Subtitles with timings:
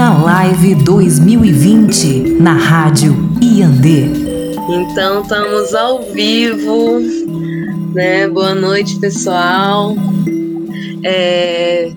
[0.00, 4.06] Indígena Live 2020 na Rádio Iandê.
[4.70, 7.00] Então estamos ao vivo,
[7.92, 8.26] né?
[8.26, 9.94] Boa noite, pessoal.
[11.04, 11.92] É...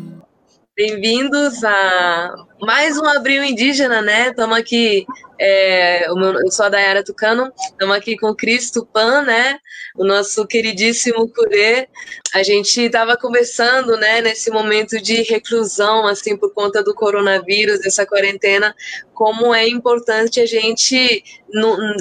[0.75, 4.31] Bem-vindos a mais um Abril Indígena, né?
[4.31, 5.05] Estamos aqui,
[5.45, 9.59] é, eu sou a Dayara Tucano, estamos aqui com o Cris Tupan, né?
[9.93, 11.89] O nosso queridíssimo Curê.
[12.33, 18.05] A gente estava conversando, né, nesse momento de reclusão, assim, por conta do coronavírus, dessa
[18.05, 18.73] quarentena,
[19.13, 21.21] como é importante a gente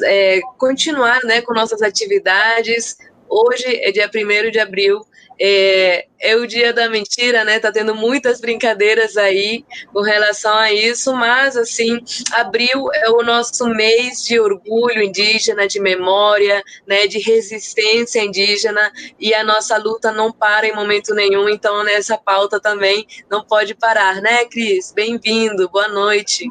[0.04, 2.96] é, continuar, né, com nossas atividades.
[3.28, 5.00] Hoje é dia 1 de abril,
[5.38, 7.58] é, é, o dia da mentira, né?
[7.58, 12.00] Tá tendo muitas brincadeiras aí com relação a isso, mas assim,
[12.32, 17.06] abril é o nosso mês de orgulho indígena, de memória, né?
[17.06, 21.48] De resistência indígena e a nossa luta não para em momento nenhum.
[21.48, 24.92] Então, nessa pauta também não pode parar, né, Cris?
[24.92, 26.50] Bem-vindo, boa noite.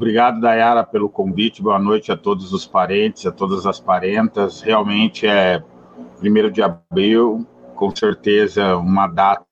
[0.00, 1.60] Obrigado, Dayara, pelo convite.
[1.60, 4.62] Boa noite a todos os parentes, a todas as parentas.
[4.62, 5.62] Realmente é
[6.22, 9.44] 1 de abril, com certeza uma data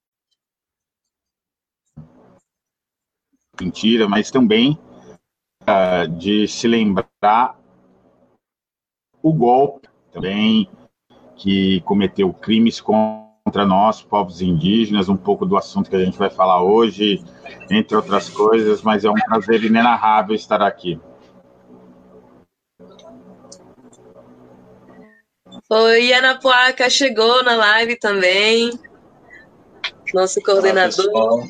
[3.61, 4.79] mentira, mas também
[5.63, 7.59] uh, de se lembrar
[9.23, 10.69] o golpe também
[11.37, 16.31] que cometeu crimes contra nós, povos indígenas, um pouco do assunto que a gente vai
[16.31, 17.25] falar hoje,
[17.71, 21.01] entre outras coisas, mas é um prazer inenarrável estar aqui.
[25.71, 28.73] Oi, Ana Poaca chegou na live também.
[30.15, 31.07] Nosso coordenador.
[31.13, 31.47] Olá,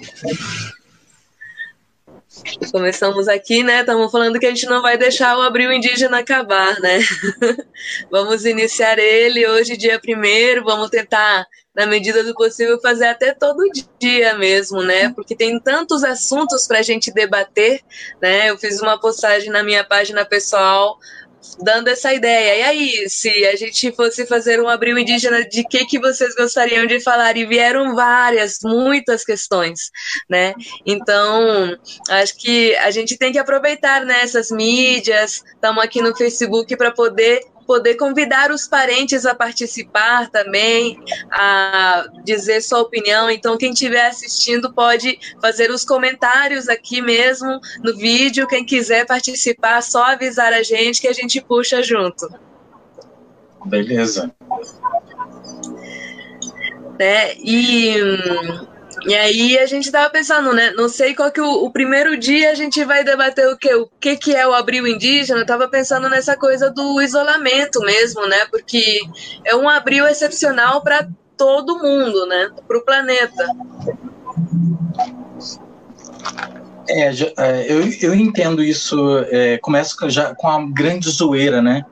[2.73, 3.81] Começamos aqui, né?
[3.81, 6.99] Estamos falando que a gente não vai deixar o Abril Indígena acabar, né?
[8.11, 10.65] vamos iniciar ele hoje, dia primeiro.
[10.65, 15.13] Vamos tentar, na medida do possível, fazer até todo dia mesmo, né?
[15.15, 17.83] Porque tem tantos assuntos para a gente debater,
[18.21, 18.51] né?
[18.51, 20.99] Eu fiz uma postagem na minha página pessoal
[21.61, 22.57] dando essa ideia.
[22.57, 26.87] E aí, se a gente fosse fazer um abril indígena, de que que vocês gostariam
[26.87, 27.37] de falar?
[27.37, 29.91] E vieram várias, muitas questões,
[30.29, 30.55] né?
[30.85, 31.77] Então,
[32.09, 35.43] acho que a gente tem que aproveitar né, mídias.
[35.55, 40.99] Estamos aqui no Facebook para poder poder convidar os parentes a participar também,
[41.31, 43.31] a dizer sua opinião.
[43.31, 48.49] Então, quem estiver assistindo pode fazer os comentários aqui mesmo no vídeo.
[48.49, 52.27] Quem quiser participar, só avisar a gente que a gente puxa junto.
[53.67, 54.35] Beleza.
[56.99, 57.35] Né?
[57.35, 57.95] E
[59.07, 60.73] e aí a gente estava pensando, né?
[60.73, 63.89] Não sei qual que o, o, primeiro dia a gente vai debater o que, o
[64.01, 65.41] que, que é o abril indígena.
[65.41, 68.47] Eu tava pensando nessa coisa do isolamento mesmo, né?
[68.51, 69.01] Porque
[69.45, 72.51] é um abril excepcional para todo mundo, né?
[72.67, 73.47] Para o planeta.
[76.89, 78.97] É, é, eu, eu entendo isso.
[79.31, 81.85] É, começa já com a grande zoeira, né?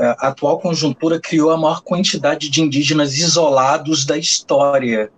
[0.00, 5.10] É, a atual conjuntura criou a maior quantidade de indígenas isolados da história.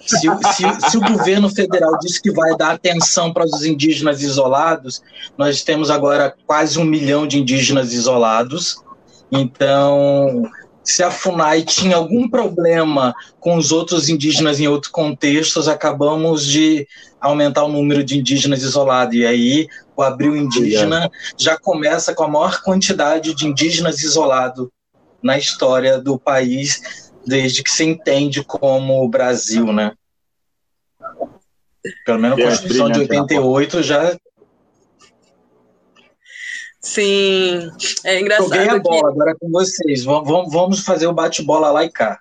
[0.00, 5.02] Se, se, se, o governo federal disse que vai dar atenção para os indígenas isolados,
[5.38, 8.76] nós temos agora quase um milhão de indígenas isolados.
[9.32, 10.48] Então,
[10.84, 16.86] se a FUNAI tinha algum problema com os outros indígenas em outros contextos, acabamos de
[17.20, 19.16] aumentar o número de indígenas isolados.
[19.16, 24.68] E aí, o Abril Indígena já começa com a maior quantidade de indígenas isolados
[25.22, 29.92] na história do país desde que se entende como o Brasil, né?
[32.04, 34.14] Pelo menos a Constituição de 88 já.
[36.80, 37.70] Sim,
[38.04, 38.48] é engraçado.
[38.48, 39.06] Joguei a bola, que...
[39.06, 40.04] agora é com vocês.
[40.04, 42.20] Vamos, vamos fazer o bate-bola lá e cá.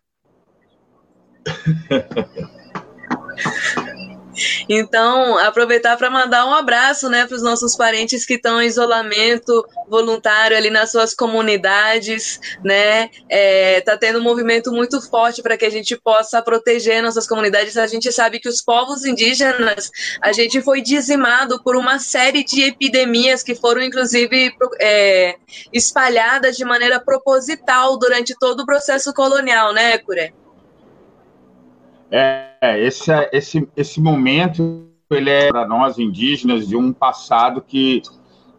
[4.68, 9.66] Então, aproveitar para mandar um abraço né, para os nossos parentes que estão em isolamento
[9.88, 12.40] voluntário ali nas suas comunidades.
[12.64, 13.10] né?
[13.30, 17.78] É, tá tendo um movimento muito forte para que a gente possa proteger nossas comunidades.
[17.78, 19.92] A gente sabe que os povos indígenas,
[20.22, 25.36] a gente foi dizimado por uma série de epidemias que foram, inclusive, é,
[25.72, 30.45] espalhadas de maneira proposital durante todo o processo colonial, né, Cure?
[32.12, 38.02] É, esse, esse, esse momento ele é para nós indígenas de um passado que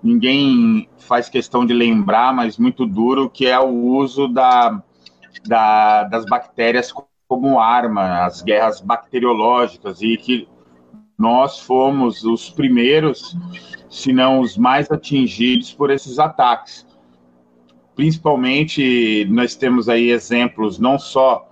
[0.02, 4.82] ninguém faz questão de lembrar, mas muito duro, que é o uso da,
[5.46, 6.92] da, das bactérias
[7.26, 10.48] como arma, as guerras bacteriológicas, e que
[11.18, 13.36] nós fomos os primeiros,
[13.88, 16.86] se não os mais atingidos por esses ataques.
[17.94, 21.45] Principalmente, nós temos aí exemplos não só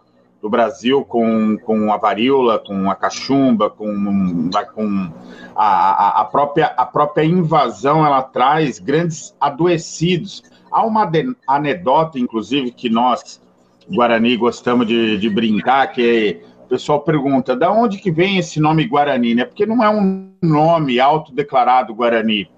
[0.44, 5.10] do Brasil com, com a varíola, com a cachumba, com, com
[5.56, 10.42] a, a, própria, a própria invasão, ela traz grandes adoecidos.
[10.70, 11.10] Há uma
[11.48, 13.40] anedota, inclusive, que nós,
[13.90, 18.86] Guarani, gostamos de, de brincar, que o pessoal pergunta, da onde que vem esse nome
[18.86, 19.34] Guarani?
[19.34, 19.46] Né?
[19.46, 22.50] Porque não é um nome autodeclarado Guarani.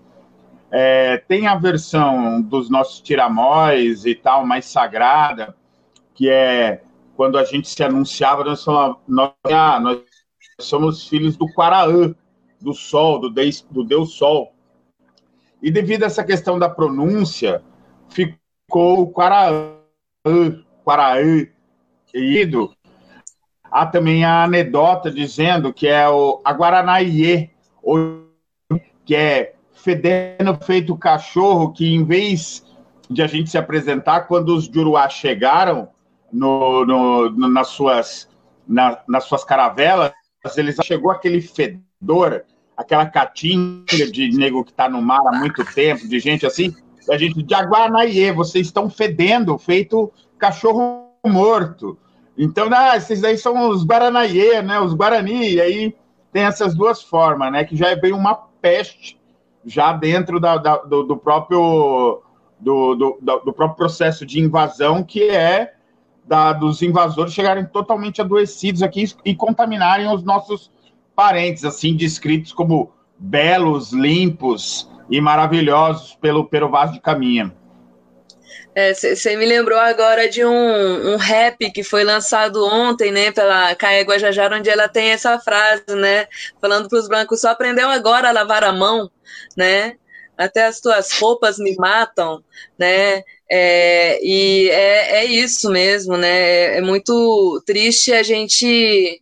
[0.72, 5.54] É, tem a versão dos nossos tiramóis e tal, mais sagrada,
[6.16, 6.80] que é
[7.16, 10.00] quando a gente se anunciava, nós falávamos, nós, ah, nós
[10.60, 12.14] somos filhos do Quaraã,
[12.60, 14.52] do Sol, do Deus, do Deus Sol.
[15.62, 17.62] E devido a essa questão da pronúncia,
[18.10, 19.72] ficou o Quaraã,
[20.84, 21.46] Quaraã,
[22.06, 22.72] querido.
[23.64, 27.50] Há também a anedota dizendo que é o a Guaranaie,
[29.04, 32.64] que é fedendo feito cachorro, que em vez
[33.08, 35.88] de a gente se apresentar, quando os Juruá chegaram
[36.32, 38.28] no, no, no nas, suas,
[38.66, 40.12] na, nas suas caravelas,
[40.56, 42.44] eles chegou aquele fedor,
[42.76, 46.74] aquela catinga de nego que está no mar há muito tempo, de gente assim,
[47.10, 51.98] a gente, de Aguanaie, vocês estão fedendo, feito cachorro morto.
[52.36, 55.96] Então, ah, esses aí são os Guaranaie, né, os Guarani, e aí
[56.32, 59.18] tem essas duas formas, né, que já é bem uma peste
[59.64, 62.22] já dentro da, da, do, do, próprio
[62.60, 65.74] do, do, do, próprio processo de invasão, que é
[66.26, 70.70] da, dos invasores chegarem totalmente adoecidos aqui e contaminarem os nossos
[71.14, 77.54] parentes, assim descritos como belos, limpos e maravilhosos pelo vaso de caminha.
[78.94, 83.74] Você é, me lembrou agora de um, um rap que foi lançado ontem, né, pela
[83.74, 86.26] Caia Guajajara, onde ela tem essa frase, né,
[86.60, 89.10] falando para os brancos, só aprendeu agora a lavar a mão,
[89.56, 89.94] né,
[90.36, 92.44] até as tuas roupas me matam,
[92.78, 99.20] né, é, e é, é isso mesmo, né, é, é muito triste a gente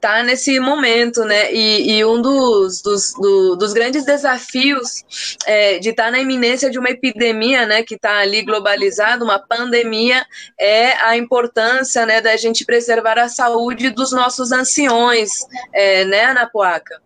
[0.00, 1.52] tá nesse momento, né?
[1.52, 5.04] E, e um dos, dos, do, dos grandes desafios
[5.46, 7.82] é, de estar tá na iminência de uma epidemia, né?
[7.82, 10.24] Que está ali globalizada, uma pandemia,
[10.60, 12.20] é a importância, né?
[12.20, 17.05] Da gente preservar a saúde dos nossos anciões, é, né, Anapuaca?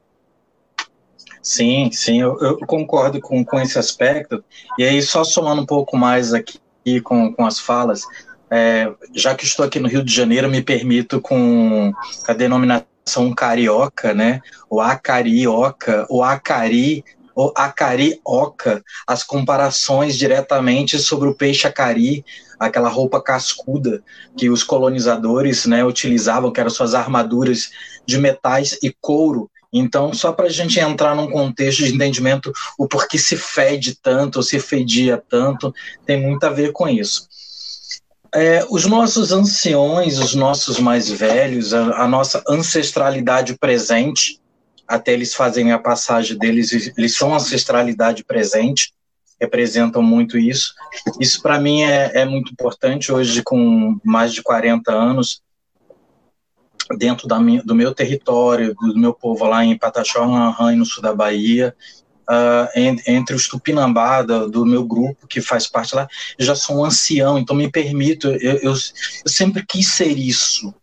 [1.43, 4.45] Sim, sim, eu, eu, concordo com, com esse aspecto.
[4.79, 6.61] E aí, só somando um pouco mais aqui
[7.03, 8.03] com, com as falas,
[8.51, 11.93] é, já que estou aqui no Rio de Janeiro, me permito com
[12.27, 14.41] a denominação carioca, né?
[14.69, 17.05] O acarioca, o acari,
[17.35, 22.25] o acarioca, as comparações diretamente sobre o peixe acari,
[22.59, 24.03] aquela roupa cascuda
[24.37, 27.71] que os colonizadores, né, utilizavam, que eram suas armaduras
[28.05, 29.51] de metais e couro.
[29.73, 34.37] Então, só para a gente entrar num contexto de entendimento o porquê se fede tanto,
[34.37, 35.73] ou se fedia tanto,
[36.05, 37.29] tem muito a ver com isso.
[38.35, 44.41] É, os nossos anciões, os nossos mais velhos, a, a, nossa ancestralidade presente,
[44.87, 48.93] até eles fazem a passagem deles, eles são ancestralidade presente,
[49.41, 50.75] representam muito isso.
[51.19, 55.43] Isso para mim é, é, muito importante hoje, com mais de 40 anos,
[56.97, 61.15] dentro da minha, do meu território, do meu povo lá em Pataxó, no sul da
[61.15, 61.75] Bahia,
[62.31, 66.79] uh, entre os Tupinambá do, do, meu grupo, que faz parte lá, eu já sou
[66.79, 68.75] um ancião, então me permito, eu, eu, eu
[69.27, 70.75] sempre quis ser isso,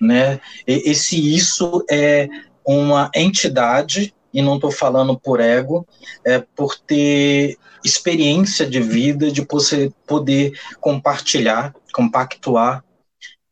[0.00, 0.40] né?
[0.66, 2.28] E, esse isso é
[2.64, 5.86] uma entidade, e não estou falando por ego,
[6.24, 12.84] é por ter experiência de vida, de você poder compartilhar, compactuar,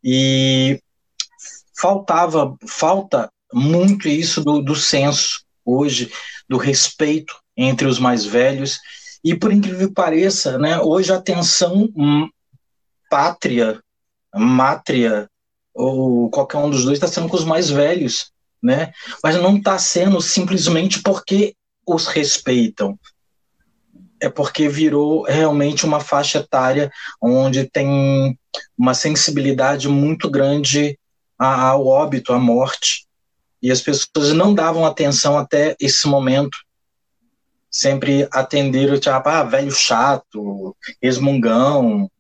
[0.03, 0.81] e
[1.81, 6.13] faltava, falta muito isso do, do senso hoje,
[6.49, 8.79] do respeito entre os mais velhos.
[9.25, 11.89] E por incrível que pareça, né, hoje a tensão
[13.11, 13.81] pátria,
[14.35, 15.29] mátria,
[15.75, 18.33] ou qualquer um dos dois está sendo com os mais velhos,
[18.63, 18.93] né?
[19.23, 21.55] Mas não está sendo simplesmente porque
[21.87, 22.99] os respeitam.
[24.21, 28.39] É porque virou realmente uma faixa etária onde tem
[28.77, 30.99] uma sensibilidade muito grande
[31.47, 33.07] ao óbito, à morte,
[33.63, 36.59] e as pessoas não davam atenção até esse momento.
[37.71, 42.11] Sempre atenderam, tipo, ah, velho chato, resmungão.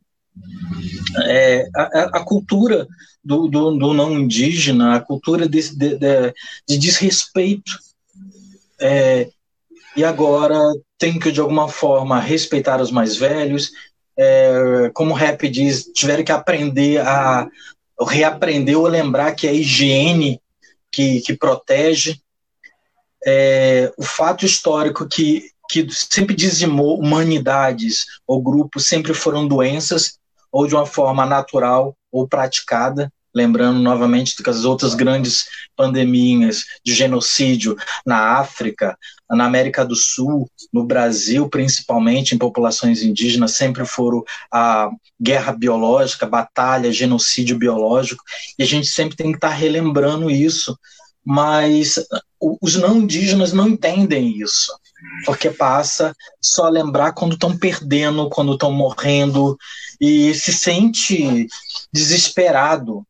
[1.26, 2.86] É, a, a, cultura
[3.22, 6.34] do, do, do, não indígena, a cultura de, de, de,
[6.68, 7.72] de desrespeito.
[8.80, 9.28] É,
[9.96, 10.58] e agora
[10.96, 13.70] tem que, de alguma forma, respeitar os mais velhos.
[14.16, 17.48] É, como o rap diz, tiveram que aprender a
[18.04, 20.40] reaprender ou lembrar que a higiene
[20.90, 22.20] que, que protege.
[23.26, 30.18] É, o fato histórico que, que sempre dizimou humanidades ou grupos sempre foram doenças,
[30.50, 33.12] ou de uma forma natural ou praticada.
[33.34, 35.44] Lembrando novamente que as outras grandes
[35.76, 38.96] pandemias de genocídio na África,
[39.28, 46.26] na América do Sul, no Brasil, principalmente em populações indígenas, sempre foram a guerra biológica,
[46.26, 48.22] batalha, genocídio biológico,
[48.58, 50.76] e a gente sempre tem que estar relembrando isso,
[51.24, 52.04] mas
[52.40, 54.72] os não indígenas não entendem isso,
[55.24, 59.56] porque passa só a lembrar quando estão perdendo, quando estão morrendo,
[60.00, 61.46] e se sente
[61.92, 63.06] desesperado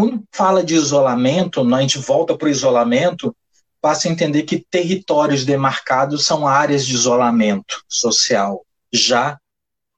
[0.00, 3.36] quando fala de isolamento, a gente volta para o isolamento,
[3.82, 8.64] passa a entender que territórios demarcados são áreas de isolamento social.
[8.90, 9.38] Já,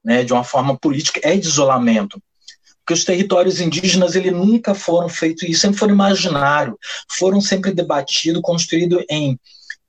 [0.03, 2.21] né, de uma forma política, é de isolamento.
[2.79, 6.77] Porque os territórios indígenas ele nunca foram feitos isso, sempre foram imaginário,
[7.17, 9.39] foram sempre debatidos, construídos em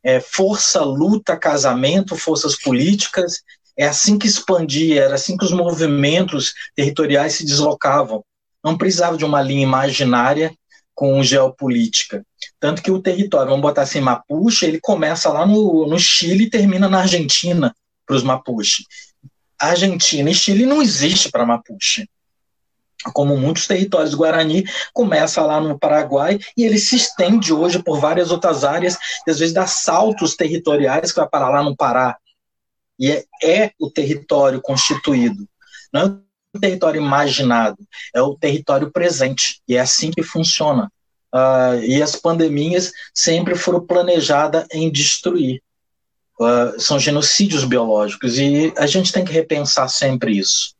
[0.04, 3.42] é, força, luta, casamento, forças políticas.
[3.76, 8.24] É assim que expandia, era assim que os movimentos territoriais se deslocavam
[8.64, 10.56] não precisava de uma linha imaginária
[10.94, 12.24] com geopolítica.
[12.58, 16.50] Tanto que o território, vamos botar assim, Mapuche, ele começa lá no, no Chile e
[16.50, 17.74] termina na Argentina
[18.06, 18.84] para os Mapuche.
[19.58, 22.08] Argentina e Chile não existe para Mapuche.
[23.12, 28.30] Como muitos territórios Guarani, começa lá no Paraguai e ele se estende hoje por várias
[28.30, 32.16] outras áreas, e às vezes dá saltos territoriais que vai parar lá no Pará.
[32.98, 35.46] E é, é o território constituído.
[35.92, 37.78] Não é território imaginado,
[38.14, 39.60] é o território presente.
[39.68, 40.90] E é assim que funciona.
[41.34, 45.60] Uh, e as pandemias sempre foram planejadas em destruir.
[46.38, 50.74] Uh, são genocídios biológicos e a gente tem que repensar sempre isso.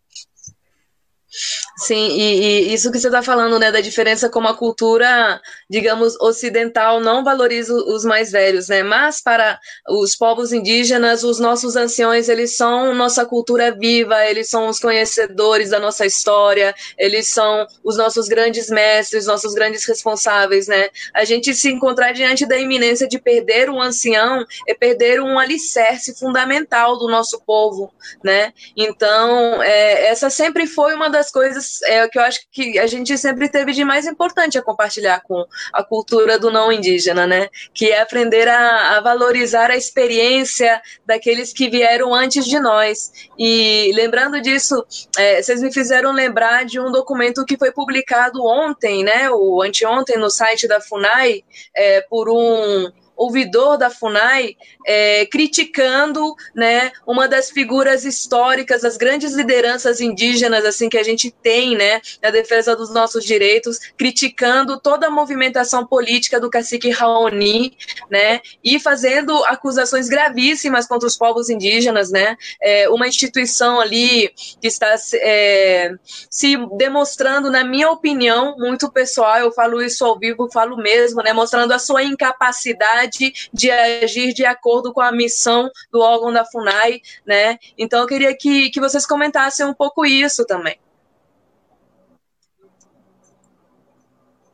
[1.84, 5.38] Sim, e, e, isso que você está falando, né, da diferença como a cultura,
[5.68, 9.60] digamos, ocidental não valoriza os mais velhos, né, mas para
[9.90, 15.68] os povos indígenas, os nossos anciões, eles são nossa cultura viva, eles são os conhecedores
[15.68, 21.52] da nossa história, eles são os nossos grandes mestres, nossos grandes responsáveis, né, a gente
[21.54, 27.08] se encontrar diante da iminência de perder um ancião é perder um alicerce fundamental do
[27.08, 27.92] nosso povo,
[28.24, 32.78] né, então, é, essa sempre foi uma das coisas é o que eu acho que
[32.78, 37.26] a gente sempre teve de mais importante a compartilhar com a cultura do não indígena,
[37.26, 37.48] né?
[37.72, 43.12] Que é aprender a, a valorizar a experiência daqueles que vieram antes de nós.
[43.38, 44.84] E lembrando disso,
[45.16, 49.30] é, vocês me fizeram lembrar de um documento que foi publicado ontem, né?
[49.30, 51.42] O anteontem no site da Funai,
[51.74, 54.56] é, por um ouvidor da FUNAI
[54.86, 61.30] é, criticando né, uma das figuras históricas, das grandes lideranças indígenas assim que a gente
[61.30, 67.76] tem né, na defesa dos nossos direitos, criticando toda a movimentação política do cacique Raoni,
[68.10, 74.66] né, e fazendo acusações gravíssimas contra os povos indígenas, né, é, uma instituição ali que
[74.66, 75.92] está é,
[76.28, 81.32] se demonstrando, na minha opinião, muito pessoal, eu falo isso ao vivo, falo mesmo, né,
[81.32, 87.00] mostrando a sua incapacidade de agir de acordo com a missão do órgão da FUNAI,
[87.26, 87.58] né?
[87.76, 90.76] Então eu queria que, que vocês comentassem um pouco isso também.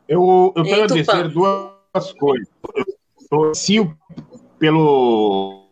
[0.09, 2.49] Eu, eu quero dizer duas coisas.
[3.31, 3.89] Eu se
[4.59, 5.69] pelo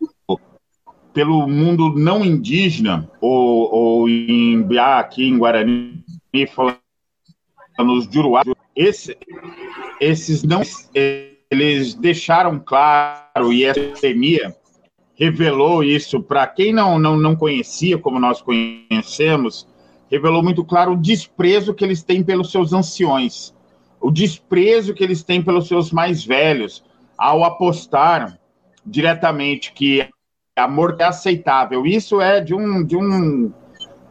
[1.13, 6.03] pelo mundo não indígena ou, ou em Biá, aqui em Guarani,
[6.55, 6.79] falando
[7.79, 8.43] nos Juruá,
[8.75, 9.17] esse,
[9.99, 10.61] esses não
[11.51, 14.55] eles deixaram claro, e a pandemia
[15.15, 19.67] revelou isso para quem não, não, não conhecia, como nós conhecemos,
[20.09, 23.53] revelou muito claro o desprezo que eles têm pelos seus anciões,
[23.99, 26.83] o desprezo que eles têm pelos seus mais velhos,
[27.17, 28.39] ao apostar
[28.85, 30.07] diretamente que
[30.55, 31.85] a morte é aceitável.
[31.85, 33.51] Isso é de, um, de, um,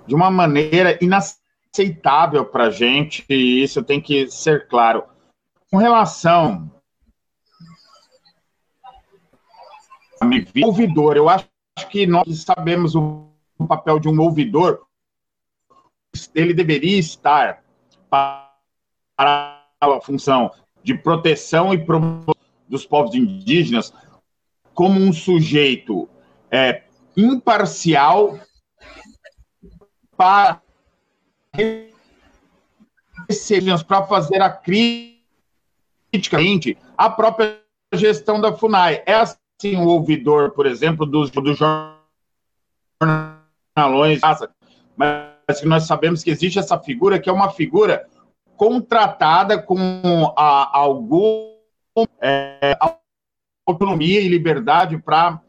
[0.06, 5.04] de uma maneira inaceitável para a gente, e isso tem que ser claro.
[5.70, 6.70] Com relação
[10.64, 11.16] ouvidor.
[11.16, 11.48] Eu acho
[11.90, 13.28] que nós sabemos o
[13.66, 14.86] papel de um ouvidor.
[16.34, 17.62] Ele deveria estar
[18.10, 18.50] para
[19.80, 20.50] a função
[20.82, 22.34] de proteção e promoção
[22.68, 23.92] dos povos indígenas
[24.74, 26.08] como um sujeito
[26.50, 26.84] é,
[27.16, 28.38] imparcial
[30.16, 30.62] para
[33.82, 36.38] para fazer a crítica
[36.96, 37.60] à própria
[37.92, 39.02] gestão da FUNAI.
[39.04, 41.58] É assim sim o ouvidor, por exemplo, dos, dos
[43.76, 44.20] jornalões,
[44.96, 48.08] mas nós sabemos que existe essa figura que é uma figura
[48.56, 51.56] contratada com a, algum
[52.20, 52.76] é,
[53.66, 55.40] autonomia e liberdade para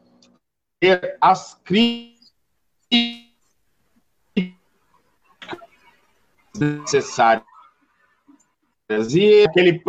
[0.80, 2.18] ter as críticas
[6.58, 7.44] necessárias.
[9.14, 9.80] E aquele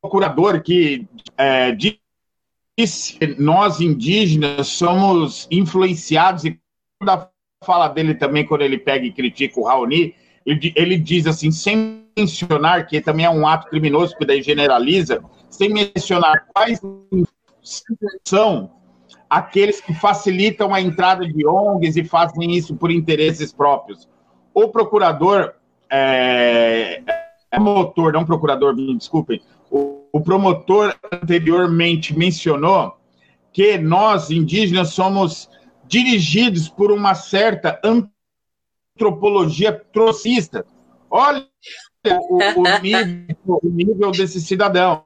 [0.00, 1.72] procurador que é,
[2.78, 6.58] disse nós indígenas somos influenciados, e
[7.00, 7.28] quando
[7.64, 10.14] fala dele também, quando ele pega e critica o Raoni,
[10.46, 15.22] ele, ele diz assim, sem mencionar, que também é um ato criminoso, que daí generaliza,
[15.50, 16.80] sem mencionar quais
[18.24, 18.70] são
[19.28, 24.08] aqueles que facilitam a entrada de ONGs e fazem isso por interesses próprios.
[24.54, 25.54] O procurador,
[25.90, 27.02] é,
[27.50, 32.98] é motor, não procurador, me desculpem, o, o promotor anteriormente mencionou
[33.52, 35.48] que nós, indígenas, somos
[35.86, 40.66] dirigidos por uma certa antropologia trocista.
[41.08, 41.46] Olha
[42.04, 45.04] o, o, nível, o nível desse cidadão.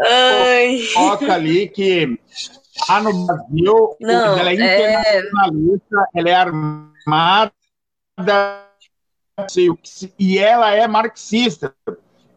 [0.00, 0.78] Ai.
[0.94, 2.18] Coloca ali que
[2.88, 6.20] lá no Brasil Não, ela é, é internacionalista, é...
[6.20, 7.52] ela é armada
[10.18, 11.74] e ela é marxista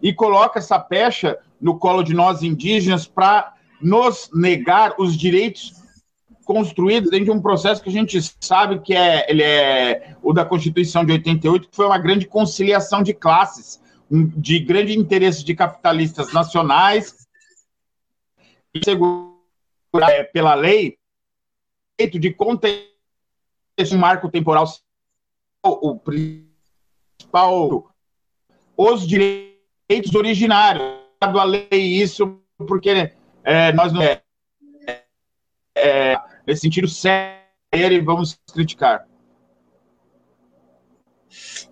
[0.03, 5.81] e coloca essa pecha no colo de nós indígenas para nos negar os direitos
[6.43, 10.43] construídos dentro de um processo que a gente sabe que é, ele é o da
[10.43, 13.81] Constituição de 88, que foi uma grande conciliação de classes,
[14.11, 17.25] de grande interesse de capitalistas nacionais
[18.83, 20.97] segurar é, pela lei
[21.97, 22.91] de contexto
[23.93, 24.65] um marco temporal
[25.63, 27.89] o principal
[28.75, 29.52] os direitos
[30.15, 30.83] originários
[31.21, 33.11] a lei isso porque
[33.43, 34.21] é, nós não é,
[35.75, 39.05] é, nesse sentido sério vamos criticar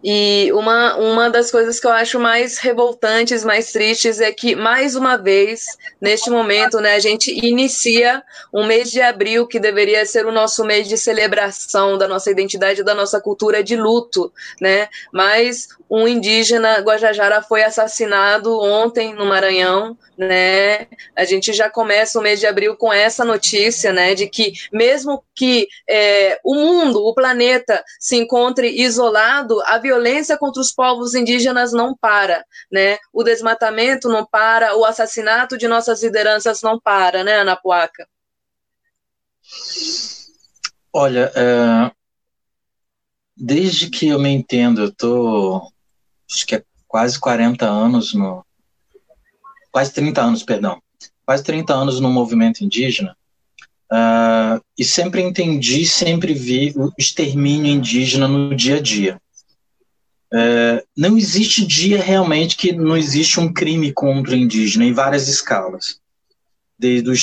[0.03, 4.95] e uma, uma das coisas que eu acho mais revoltantes, mais tristes, é que, mais
[4.95, 5.65] uma vez,
[5.99, 10.63] neste momento, né, a gente inicia um mês de abril que deveria ser o nosso
[10.63, 14.87] mês de celebração da nossa identidade, da nossa cultura de luto, né?
[15.13, 20.87] Mas um indígena Guajajara foi assassinado ontem no Maranhão, né?
[21.15, 24.15] A gente já começa o mês de abril com essa notícia, né?
[24.15, 30.61] De que mesmo que é, o mundo, o planeta se encontre isolado, a violência contra
[30.61, 32.97] os povos indígenas não para, né?
[33.11, 38.07] O desmatamento não para, o assassinato de nossas lideranças não para, né, Anapuaca?
[40.93, 41.91] Olha, é,
[43.35, 45.71] desde que eu me entendo, eu tô
[46.29, 48.45] acho que é quase 40 anos no.
[49.71, 50.81] Quase 30 anos, perdão.
[51.25, 53.15] Quase 30 anos no movimento indígena.
[53.91, 59.21] Uh, e sempre entendi, sempre vi o extermínio indígena no dia a dia.
[60.33, 65.27] Uh, não existe dia realmente que não existe um crime contra o indígena em várias
[65.27, 65.99] escalas.
[66.79, 67.13] Desde o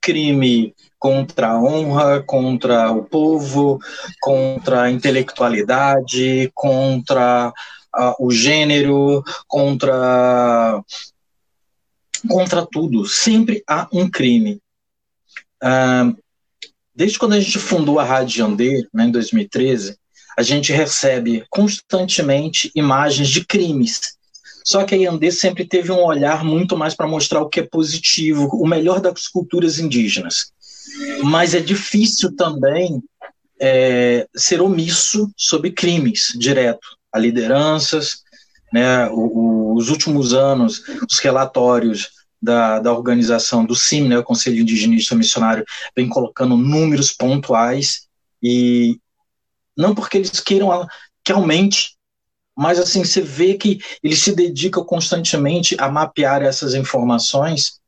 [0.00, 3.78] crime contra a honra, contra o povo,
[4.20, 7.52] contra a intelectualidade, contra
[7.94, 10.82] uh, o gênero, contra
[12.28, 13.06] contra tudo.
[13.06, 14.60] Sempre há um crime.
[15.62, 16.16] Uh,
[16.94, 19.98] desde quando a gente fundou a Rádio Andê, né, em 2013,
[20.36, 24.16] a gente recebe constantemente imagens de crimes.
[24.64, 27.62] Só que a Yandê sempre teve um olhar muito mais para mostrar o que é
[27.62, 30.52] positivo, o melhor das culturas indígenas.
[31.22, 33.02] Mas é difícil também
[33.60, 38.24] é, ser omisso sobre crimes direto a lideranças.
[38.72, 42.10] Né, o, o, os últimos anos, os relatórios
[42.42, 45.64] da, da organização do CIM, né, o Conselho Indigenista Missionário,
[45.96, 48.06] vem colocando números pontuais
[48.42, 48.98] e
[49.76, 50.86] não porque eles queiram
[51.22, 51.96] que aumente,
[52.56, 57.80] mas assim você vê que eles se dedicam constantemente a mapear essas informações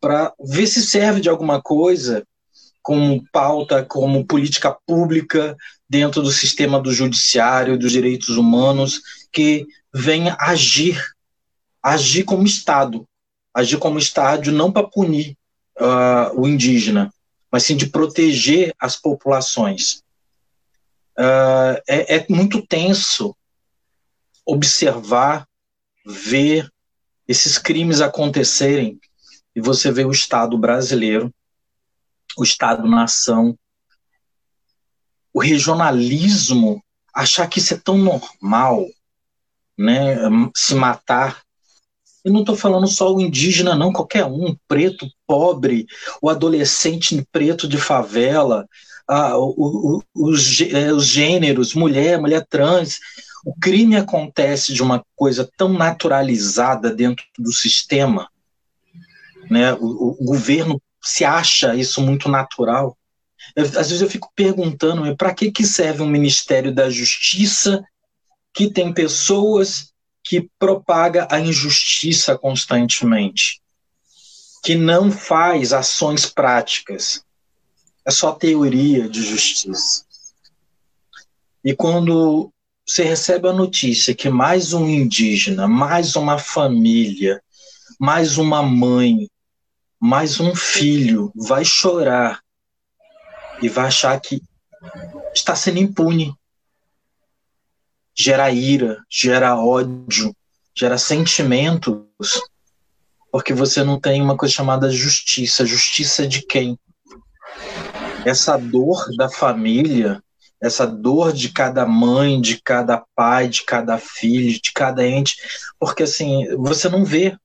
[0.00, 2.24] para ver se serve de alguma coisa
[2.82, 5.56] como pauta, como política pública
[5.88, 9.00] dentro do sistema do judiciário, dos direitos humanos,
[9.32, 11.02] que venha agir,
[11.82, 13.04] agir como Estado,
[13.52, 15.36] agir como Estado não para punir
[15.80, 17.12] uh, o indígena,
[17.50, 20.02] mas sim de proteger as populações.
[21.18, 23.34] Uh, é, é muito tenso
[24.44, 25.48] observar,
[26.04, 26.70] ver
[27.26, 29.00] esses crimes acontecerem
[29.54, 31.32] e você vê o Estado brasileiro
[32.36, 33.58] o Estado-nação,
[35.32, 36.82] o regionalismo,
[37.14, 38.86] achar que isso é tão normal,
[39.76, 40.16] né,
[40.54, 41.42] se matar.
[42.22, 45.86] Eu não estou falando só o indígena, não, qualquer um, preto, pobre,
[46.20, 48.68] o adolescente preto de favela,
[49.08, 49.34] ah,
[50.14, 52.98] os, é, os gêneros, mulher, mulher trans.
[53.44, 58.28] O crime acontece de uma coisa tão naturalizada dentro do sistema,
[59.48, 59.72] né?
[59.74, 62.96] o, o governo se acha isso muito natural.
[63.54, 67.84] Eu, às vezes eu fico perguntando, para que, que serve um Ministério da Justiça
[68.52, 69.92] que tem pessoas
[70.24, 73.60] que propaga a injustiça constantemente,
[74.64, 77.22] que não faz ações práticas.
[78.06, 80.04] É só teoria de justiça.
[81.64, 82.52] E quando
[82.86, 87.42] você recebe a notícia que mais um indígena, mais uma família,
[87.98, 89.28] mais uma mãe,
[89.98, 92.40] mais um filho vai chorar
[93.60, 94.40] e vai achar que
[95.34, 96.32] está sendo impune.
[98.14, 100.32] Gera ira, gera ódio,
[100.74, 101.98] gera sentimentos,
[103.32, 105.66] porque você não tem uma coisa chamada justiça.
[105.66, 106.78] Justiça de quem?
[108.26, 110.22] Essa dor da família
[110.60, 115.36] essa dor de cada mãe, de cada pai, de cada filho, de cada ente,
[115.78, 117.36] porque assim, você não vê.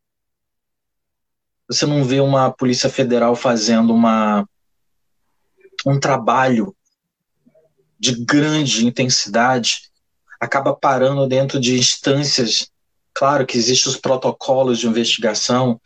[1.67, 4.48] Você não vê uma Polícia Federal fazendo uma
[5.86, 6.76] um trabalho
[8.00, 9.91] de grande intensidade,
[10.39, 12.70] acaba parando dentro de instâncias.
[13.13, 15.80] Claro que existem os protocolos de investigação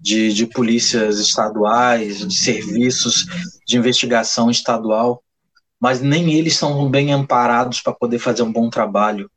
[0.00, 3.26] de, de polícias estaduais, de serviços
[3.66, 5.22] de investigação estadual,
[5.78, 9.30] mas nem eles são bem amparados para poder fazer um bom trabalho.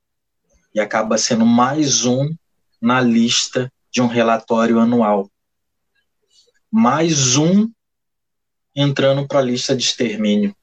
[0.73, 2.34] E acaba sendo mais um
[2.82, 5.30] na lista de um relatório anual.
[6.71, 7.69] Mais um
[8.76, 10.56] entrando para a lista de extermínio.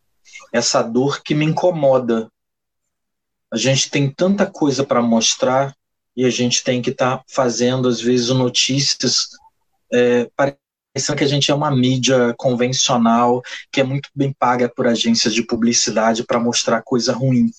[0.52, 2.30] Essa dor que me incomoda.
[3.52, 5.74] A gente tem tanta coisa para mostrar
[6.16, 9.28] e a gente tem que estar tá fazendo, às vezes, notícias
[9.92, 14.86] é, parecendo que a gente é uma mídia convencional que é muito bem paga por
[14.86, 17.50] agências de publicidade para mostrar coisa ruim.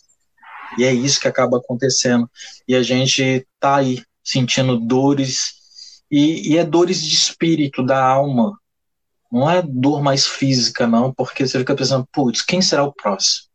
[0.78, 2.30] E é isso que acaba acontecendo.
[2.68, 5.62] E a gente tá aí sentindo dores
[6.10, 8.58] e, e é dores de espírito, da alma.
[9.32, 13.51] Não é dor mais física, não, porque você fica pensando, putz, quem será o próximo?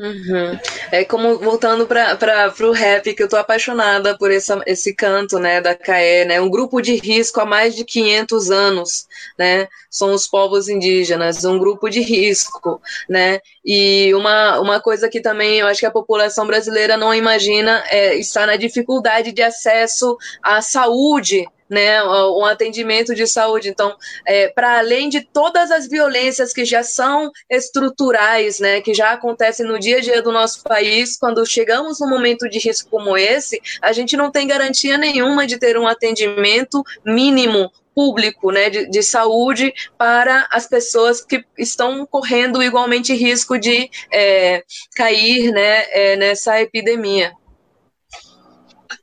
[0.00, 0.58] Uhum.
[0.90, 5.60] É como voltando para o rap, que eu tô apaixonada por essa, esse canto né,
[5.60, 6.40] da CAE, né?
[6.40, 9.06] Um grupo de risco há mais de 500 anos,
[9.38, 9.68] né?
[9.90, 13.40] São os povos indígenas, um grupo de risco, né?
[13.62, 18.14] E uma, uma coisa que também eu acho que a população brasileira não imagina é
[18.14, 23.68] estar na dificuldade de acesso à saúde, né, um atendimento de saúde.
[23.68, 29.12] Então, é, para além de todas as violências que já são estruturais, né, que já
[29.12, 33.16] acontecem no dia a dia do nosso país, quando chegamos num momento de risco como
[33.16, 38.86] esse, a gente não tem garantia nenhuma de ter um atendimento mínimo público, né, de,
[38.88, 46.16] de saúde para as pessoas que estão correndo igualmente risco de é, cair, né, é,
[46.16, 47.32] nessa epidemia.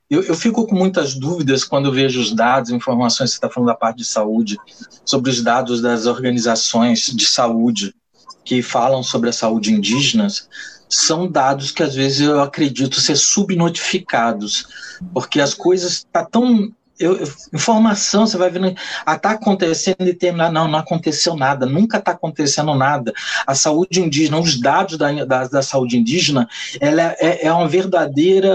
[0.10, 3.76] Eu, eu, fico com muitas dúvidas quando vejo os dados, informações, você está falando da
[3.76, 4.58] parte de saúde,
[5.04, 7.94] sobre os dados das organizações de saúde
[8.46, 10.28] que falam sobre a saúde indígena,
[10.90, 14.66] são dados que às vezes eu acredito ser subnotificados,
[15.14, 17.22] porque as coisas estão tá tão eu,
[17.54, 22.12] informação, você vai vendo, ah, tá acontecendo e tem, não, não aconteceu nada, nunca está
[22.12, 23.14] acontecendo nada.
[23.46, 26.48] A saúde indígena, os dados da, da, da saúde indígena,
[26.80, 28.48] ela é, é uma verdadeira,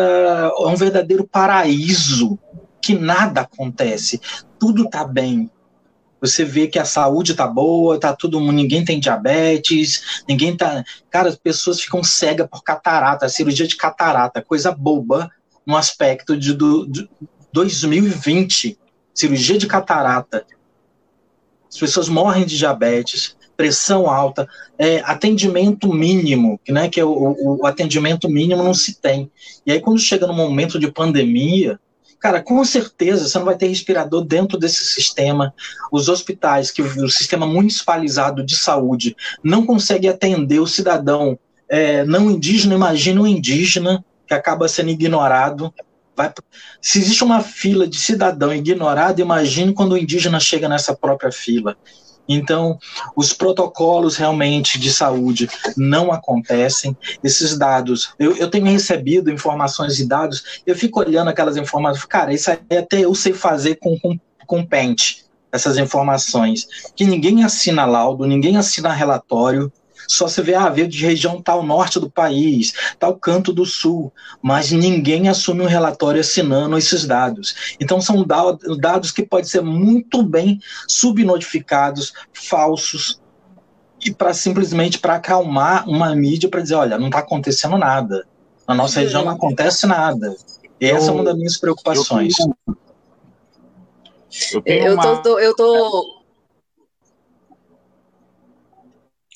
[0.59, 2.39] é um verdadeiro paraíso,
[2.81, 4.21] que nada acontece,
[4.59, 5.49] tudo está bem,
[6.23, 11.29] você vê que a saúde tá boa, tá tudo, ninguém tem diabetes, ninguém tá, cara,
[11.29, 15.29] as pessoas ficam cegas por catarata, cirurgia de catarata, coisa boba
[15.67, 16.87] no aspecto de, do,
[17.53, 18.79] 2020,
[19.15, 20.45] cirurgia de catarata.
[21.69, 27.67] As pessoas morrem de diabetes, pressão alta, é, atendimento mínimo, né, que é o, o,
[27.67, 29.31] atendimento mínimo não se tem.
[29.65, 31.79] E aí, quando chega no momento de pandemia,
[32.19, 35.55] cara, com certeza você não vai ter respirador dentro desse sistema.
[35.91, 41.39] Os hospitais, que o sistema municipalizado de saúde não consegue atender o cidadão
[41.69, 45.73] é, não indígena, imagina o indígena que acaba sendo ignorado
[46.17, 46.33] Vai,
[46.81, 51.77] se existe uma fila de cidadão ignorado, imagine quando o indígena chega nessa própria fila.
[52.29, 52.79] Então,
[53.17, 56.97] os protocolos realmente de saúde não acontecem.
[57.23, 62.33] Esses dados, eu, eu tenho recebido informações e dados, eu fico olhando aquelas informações, cara,
[62.33, 66.67] isso aí até eu sei fazer com, com, com pente, essas informações.
[66.95, 69.73] Que ninguém assina laudo, ninguém assina relatório,
[70.13, 74.13] só se vê, ah, veio de região tal norte do país, tal canto do sul,
[74.43, 77.75] mas ninguém assume um relatório assinando esses dados.
[77.81, 78.25] Então são
[78.79, 83.21] dados que podem ser muito bem subnotificados, falsos,
[84.05, 88.27] e para simplesmente para acalmar uma mídia para dizer, olha, não está acontecendo nada.
[88.67, 90.35] Na nossa região não acontece nada.
[90.81, 92.35] E essa é uma das minhas preocupações.
[92.39, 96.22] Eu, eu, tô, tô, eu tô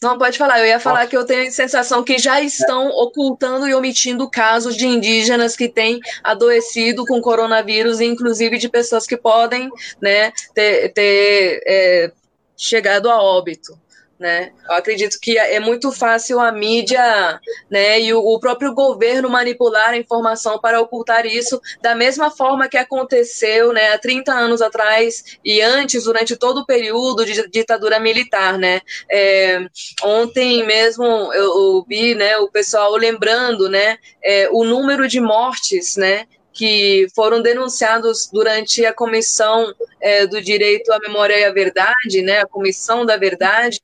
[0.02, 0.60] Não, pode falar.
[0.60, 1.10] Eu ia falar Posso?
[1.10, 5.68] que eu tenho a sensação que já estão ocultando e omitindo casos de indígenas que
[5.68, 12.12] têm adoecido com coronavírus, inclusive de pessoas que podem né, ter, ter é,
[12.56, 13.85] chegado a óbito
[14.18, 14.52] né?
[14.68, 19.96] Eu acredito que é muito fácil a mídia, né, e o, próprio governo manipular a
[19.96, 25.60] informação para ocultar isso, da mesma forma que aconteceu, né, há 30 anos atrás e
[25.60, 28.80] antes, durante todo o período de ditadura militar, né?
[29.10, 29.66] É,
[30.02, 36.26] ontem mesmo eu, vi, né, o pessoal lembrando, né, é, o número de mortes, né,
[36.56, 42.40] que foram denunciados durante a comissão é, do direito à memória e à verdade, né,
[42.40, 43.78] a comissão da verdade,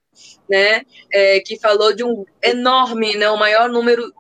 [0.48, 0.80] né,
[1.12, 4.10] é, que falou de um enorme, né, o maior número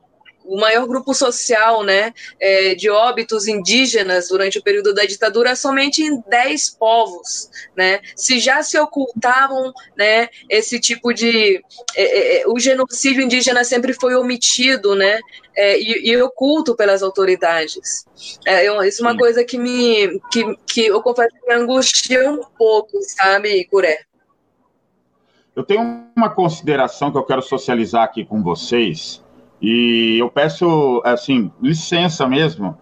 [0.44, 6.02] o maior grupo social né, é, de óbitos indígenas durante o período da ditadura somente
[6.02, 7.50] em 10 povos.
[7.76, 8.00] Né?
[8.16, 11.62] Se já se ocultavam né, esse tipo de.
[11.94, 15.18] É, é, é, o genocídio indígena sempre foi omitido né,
[15.56, 18.06] é, e, e, oculto pelas autoridades.
[18.46, 19.18] É, eu, isso é uma Sim.
[19.18, 20.20] coisa que me.
[20.30, 23.98] Que, que eu confesso que me angustia um pouco, sabe, Curé?
[25.54, 29.21] Eu tenho uma consideração que eu quero socializar aqui com vocês,
[29.62, 32.76] e eu peço, assim, licença mesmo,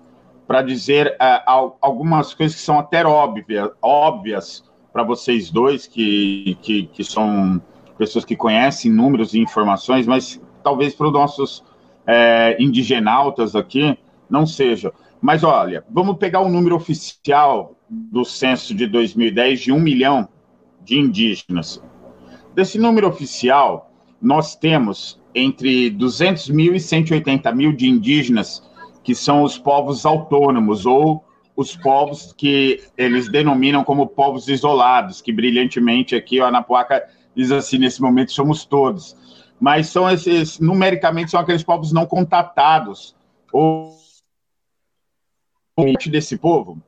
[0.46, 6.86] para dizer uh, algumas coisas que são até óbvias, óbvias para vocês dois, que, que,
[6.86, 7.60] que, são
[7.98, 11.64] pessoas que conhecem números e informações, mas talvez para os nossos
[12.06, 13.96] é, indigenautas aqui
[14.28, 14.90] não seja.
[15.20, 20.26] Mas olha, vamos pegar o número oficial do censo de 2010 de um milhão
[20.82, 21.82] de indígenas.
[22.54, 28.62] Desse número oficial, nós temos entre 200 mil e 180 mil de indígenas,
[29.02, 31.24] que são os povos autônomos, ou
[31.56, 37.78] os povos que eles denominam como povos isolados, que brilhantemente aqui o Anapuaca diz assim,
[37.78, 39.16] nesse momento somos todos.
[39.60, 43.14] Mas são esses, numericamente, são aqueles povos não contatados,
[43.52, 43.98] ou
[46.10, 46.78] desse povo,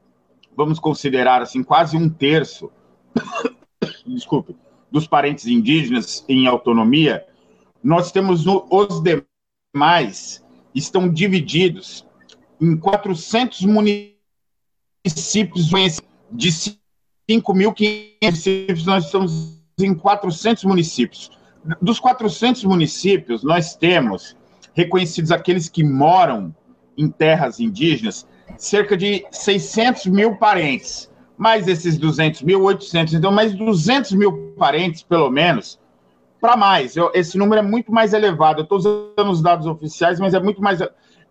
[0.57, 2.71] vamos considerar assim, quase um terço,
[4.07, 4.55] desculpe,
[4.91, 7.25] dos parentes indígenas em autonomia,
[7.83, 12.07] nós temos no, os demais estão divididos
[12.61, 14.17] em 400 municípios
[16.31, 16.49] de
[17.29, 21.31] 5.500 municípios, nós estamos em 400 municípios.
[21.81, 24.37] Dos 400 municípios, nós temos
[24.75, 26.55] reconhecidos aqueles que moram
[26.97, 31.11] em terras indígenas, cerca de 600 mil parentes
[31.43, 35.77] mais esses 200 mil, 800, então mais 200 mil parentes, pelo menos,
[36.43, 36.97] para mais.
[36.97, 38.59] Eu, esse número é muito mais elevado.
[38.59, 40.81] Eu estou usando os dados oficiais, mas é muito mais.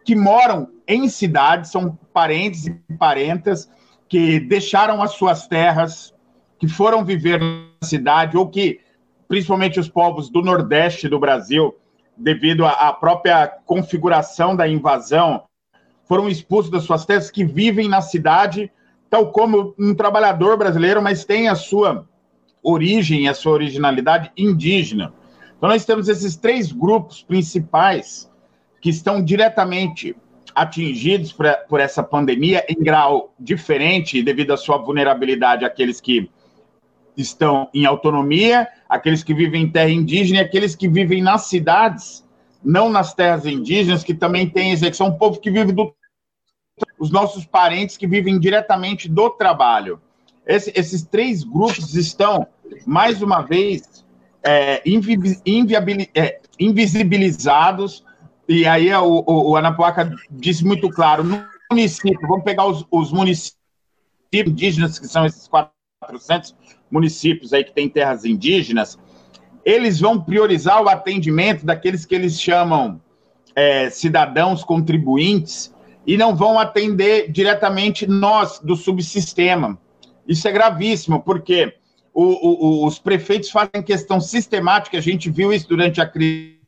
[0.06, 3.70] que moram em cidades, são parentes e parentas
[4.08, 6.14] que deixaram as suas terras,
[6.58, 8.80] que foram viver na cidade, ou que,
[9.28, 11.76] principalmente os povos do Nordeste do Brasil,
[12.16, 15.44] devido à própria configuração da invasão,
[16.06, 18.72] foram expulsos das suas terras, que vivem na cidade
[19.10, 22.08] tal como um trabalhador brasileiro, mas tem a sua
[22.64, 25.14] origem, a sua originalidade indígena.
[25.58, 28.30] Então, nós temos esses três grupos principais
[28.80, 30.16] que estão diretamente
[30.56, 36.30] atingidos por, essa pandemia em grau diferente, devido à sua vulnerabilidade, aqueles que
[37.16, 42.26] estão em autonomia, aqueles que vivem em terra indígena e aqueles que vivem nas cidades,
[42.64, 45.94] não nas terras indígenas, que também que são um povo que vive do
[46.98, 50.02] os nossos parentes que vivem diretamente do trabalho.
[50.52, 52.46] Esse, esses três grupos estão,
[52.86, 54.04] mais uma vez,
[54.44, 54.82] é,
[56.14, 58.04] é, invisibilizados,
[58.50, 63.14] e aí o, o, o Anapuaca disse muito claro, no município, vamos pegar os, os
[63.14, 63.56] municípios
[64.34, 66.54] indígenas, que são esses 400
[66.92, 69.00] municípios aí que têm terras indígenas,
[69.64, 73.00] eles vão priorizar o atendimento daqueles que eles chamam
[73.56, 75.74] é, cidadãos contribuintes,
[76.06, 79.80] e não vão atender diretamente nós do subsistema.
[80.28, 81.76] Isso é gravíssimo, porque
[82.14, 86.60] o, o, os prefeitos fazem questão sistemática, a gente viu isso durante a crise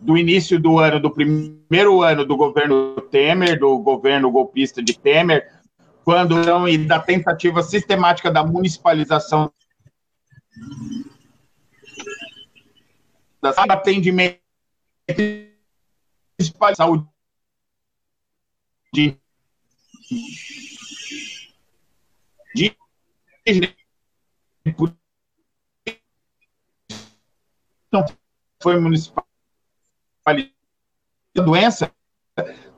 [0.00, 5.48] do início do ano, do primeiro ano do governo Temer, do governo golpista de Temer,
[6.04, 9.50] quando e da tentativa sistemática da municipalização
[13.40, 14.40] da atendimento
[16.76, 17.06] saúde
[18.92, 19.16] de,
[20.10, 20.49] de
[27.92, 28.04] não
[28.62, 29.26] foi municipal
[30.26, 31.90] a doença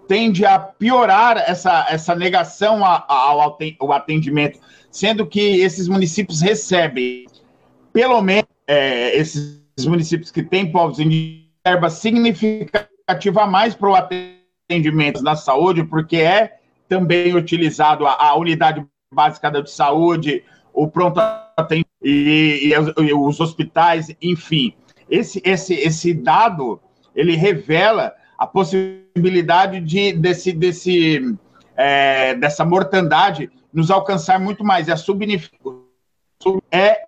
[0.09, 7.27] tende a piorar essa, essa negação ao, atendimento, sendo que esses municípios recebem
[7.93, 15.23] pelo menos é, esses municípios que têm povos indígenas, significativa a mais para o atendimento
[15.23, 21.21] na saúde, porque é também utilizado a, a unidade básica de saúde, o pronto
[21.57, 24.75] atendimento e, e, e, os hospitais, enfim.
[25.09, 26.81] Esse, esse, esse dado,
[27.15, 31.37] ele revela a possibilidade de, desse, desse,
[31.77, 34.89] é, dessa mortandade nos alcançar muito mais.
[34.89, 35.83] A subnificação
[36.71, 37.03] é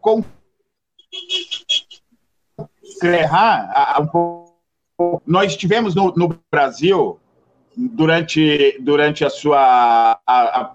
[0.00, 0.22] com
[4.00, 5.22] um pouco.
[5.26, 7.20] Nós tivemos no, no Brasil
[7.76, 10.74] durante, durante a sua a, a,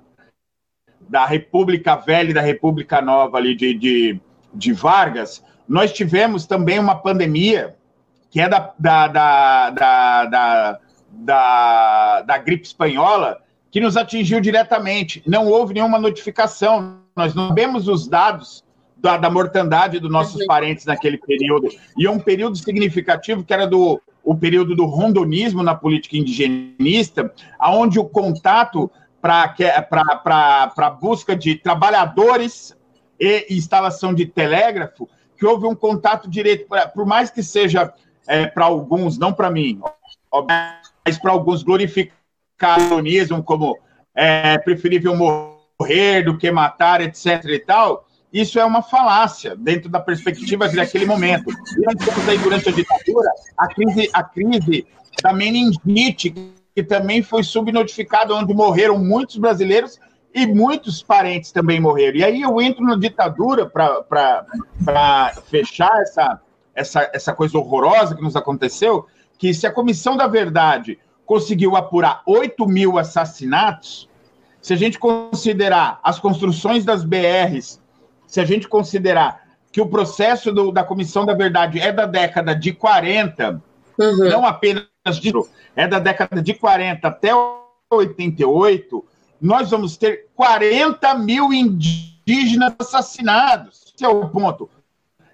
[1.12, 4.20] da República Velha e da República Nova ali de, de,
[4.54, 7.76] de, Vargas, nós tivemos também uma pandemia
[8.30, 10.80] que é da, da, da, da, da,
[11.12, 15.22] da, da gripe espanhola, que nos atingiu diretamente.
[15.28, 18.64] Não houve nenhuma notificação, nós não vemos os dados
[18.96, 21.68] da, da mortandade dos nossos parentes naquele período.
[21.98, 27.34] E é um período significativo que era do o período do rondonismo na política indigenista,
[27.58, 28.90] aonde o contato
[29.22, 32.76] para busca de trabalhadores
[33.20, 35.08] e instalação de telégrafo,
[35.38, 37.94] que houve um contato direto, pra, por mais que seja
[38.28, 39.80] é, para alguns, não para mim,
[41.06, 43.78] mas para alguns glorificar o como
[44.16, 47.44] é, preferível morrer do que matar, etc.
[47.46, 51.50] e tal, isso é uma falácia dentro da perspectiva daquele momento.
[51.50, 54.88] E nós temos aí, durante a ditadura, a crise, a crise
[55.22, 56.34] da meningite,
[56.76, 60.00] que também foi subnotificada, onde morreram muitos brasileiros
[60.34, 62.18] e muitos parentes também morreram.
[62.18, 66.40] E aí eu entro na ditadura para fechar essa,
[66.74, 69.06] essa, essa coisa horrorosa que nos aconteceu,
[69.38, 74.10] que se a Comissão da Verdade conseguiu apurar 8 mil assassinatos,
[74.62, 77.82] se a gente considerar as construções das BRs
[78.32, 79.42] se a gente considerar
[79.74, 83.62] que o processo do, da Comissão da Verdade é da década de 40,
[84.00, 84.30] uhum.
[84.30, 84.86] não apenas
[85.76, 87.32] é da década de 40 até
[87.90, 89.04] 88,
[89.42, 93.94] nós vamos ter 40 mil indígenas assassinados.
[93.96, 94.70] Esse é o ponto.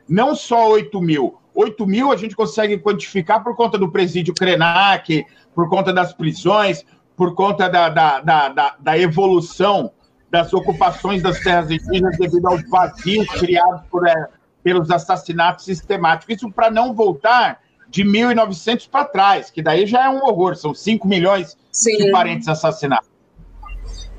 [0.08, 1.38] Não só 8 mil.
[1.54, 6.86] 8 mil a gente consegue quantificar por conta do presídio Krenak, por conta das prisões,
[7.18, 9.92] por conta da, da, da, da evolução
[10.30, 14.30] das ocupações das terras indígenas devido aos vazios criados por, é,
[14.64, 16.38] pelos assassinatos sistemáticos.
[16.38, 17.60] Isso para não voltar
[17.98, 21.98] de 1900 para trás, que daí já é um horror, são 5 milhões Sim.
[21.98, 23.10] de parentes assassinados.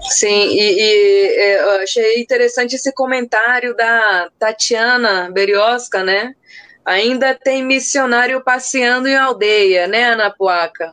[0.00, 6.34] Sim, e, e, é, eu achei interessante esse comentário da Tatiana Berioska, né?
[6.84, 10.92] Ainda tem missionário passeando em aldeia, né, Ana Puaca?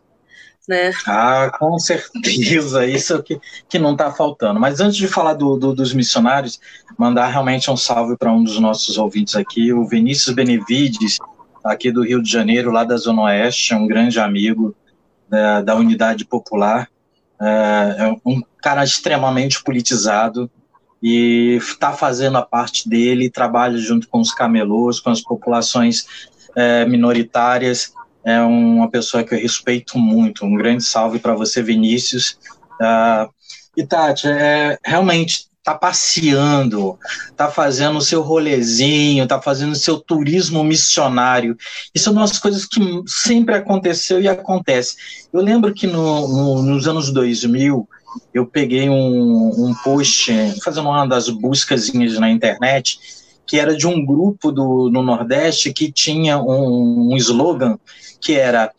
[0.67, 0.91] né?
[1.08, 4.60] Ah, com certeza, isso é o que, que não está faltando.
[4.60, 6.60] Mas antes de falar do, do, dos missionários,
[6.98, 11.17] mandar realmente um salve para um dos nossos ouvintes aqui, o Vinícius Benevides,
[11.65, 14.75] aqui do Rio de Janeiro, lá da Zona Oeste, é um grande amigo
[15.28, 16.88] da, da Unidade Popular,
[17.41, 20.49] é, é um cara extremamente politizado
[21.01, 26.06] e está fazendo a parte dele, trabalha junto com os camelôs, com as populações
[26.56, 30.45] é, minoritárias, é uma pessoa que eu respeito muito.
[30.45, 32.39] Um grande salve para você, Vinícius.
[32.82, 33.30] Uh,
[33.78, 36.95] e Tati, é, realmente tá passeando,
[37.36, 41.58] tá fazendo o seu rolezinho, tá fazendo o seu turismo missionário.
[41.93, 44.95] Isso é uma das coisas que sempre aconteceu e acontece.
[45.34, 47.89] Eu lembro que no, no, nos anos 2000,
[48.32, 50.32] eu peguei um, um post,
[50.63, 52.99] fazendo uma das buscazinhas na internet,
[53.47, 57.80] que era de um grupo do, no Nordeste que tinha um, um slogan
[58.21, 58.71] que era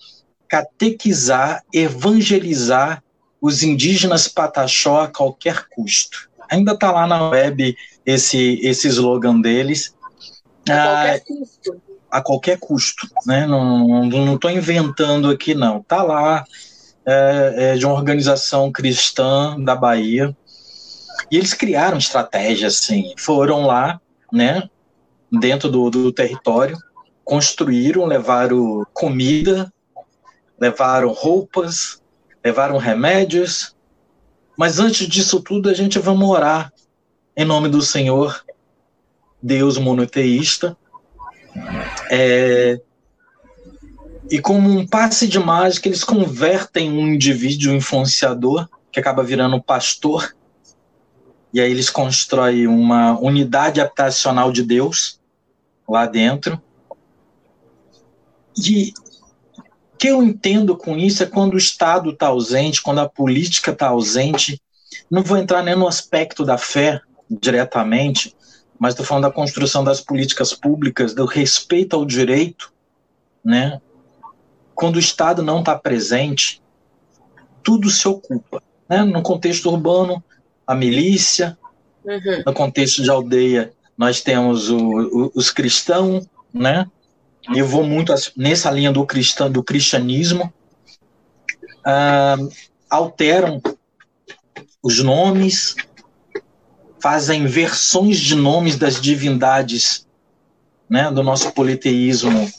[0.49, 3.03] catequizar, evangelizar
[3.41, 6.29] os indígenas Pataxó a qualquer custo.
[6.51, 9.95] Ainda está lá na web esse, esse slogan deles.
[10.69, 11.83] A qualquer ah, custo.
[12.11, 13.09] A qualquer custo.
[13.27, 13.47] Né?
[13.47, 15.79] Não estou inventando aqui, não.
[15.79, 16.45] Está lá,
[17.05, 20.37] é, é de uma organização cristã da Bahia.
[21.31, 24.01] E eles criaram estratégias, assim, foram lá,
[24.33, 24.69] né,
[25.33, 26.77] dentro do, do território,
[27.25, 29.73] construíram, levaram comida,
[30.59, 32.01] levaram roupas,
[32.45, 33.76] levaram remédios.
[34.57, 36.73] Mas antes disso tudo, a gente vai orar
[37.37, 38.45] em nome do Senhor,
[39.43, 40.77] Deus monoteísta.
[42.11, 42.81] É,
[44.31, 50.35] e como um passe de mágica, eles convertem um indivíduo influenciador, que acaba virando pastor,
[51.53, 55.21] e aí eles constroem uma unidade habitacional de Deus
[55.89, 56.61] lá dentro,
[58.59, 58.93] e
[59.99, 63.89] que eu entendo com isso é quando o Estado está ausente, quando a política está
[63.89, 64.61] ausente.
[65.11, 68.35] Não vou entrar nem no aspecto da fé diretamente,
[68.79, 72.73] mas estou falando da construção das políticas públicas, do respeito ao direito,
[73.45, 73.81] né?
[74.75, 76.63] Quando o Estado não está presente,
[77.63, 78.63] tudo se ocupa.
[78.89, 79.03] Né?
[79.03, 80.23] No contexto urbano,
[80.67, 81.57] a milícia,
[82.05, 82.43] uhum.
[82.45, 86.87] no contexto de aldeia, nós temos o, o, os cristãos, né?
[87.55, 90.53] Eu vou muito nessa linha do cristão, do cristianismo.
[92.91, 93.61] Alteram
[94.83, 95.75] os nomes,
[97.01, 100.07] fazem versões de nomes das divindades,
[100.89, 101.11] né?
[101.11, 102.51] Do nosso politeísmo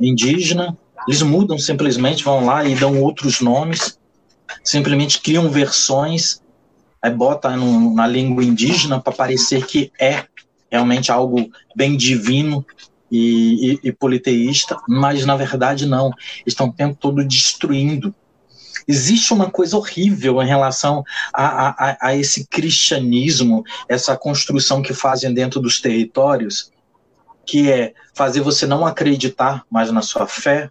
[0.00, 0.76] indígena.
[1.06, 3.98] Eles mudam simplesmente, vão lá e dão outros nomes,
[4.62, 6.42] simplesmente criam versões,
[7.00, 10.24] aí bota no, na língua indígena para parecer que é
[10.70, 12.64] realmente algo bem divino
[13.10, 16.10] e, e, e politeísta, mas na verdade não.
[16.46, 18.14] Estão o tempo todo destruindo
[18.86, 25.32] existe uma coisa horrível em relação a, a, a, esse cristianismo, essa construção que fazem
[25.32, 26.72] dentro dos territórios,
[27.44, 30.70] que é fazer você não acreditar mais na sua fé,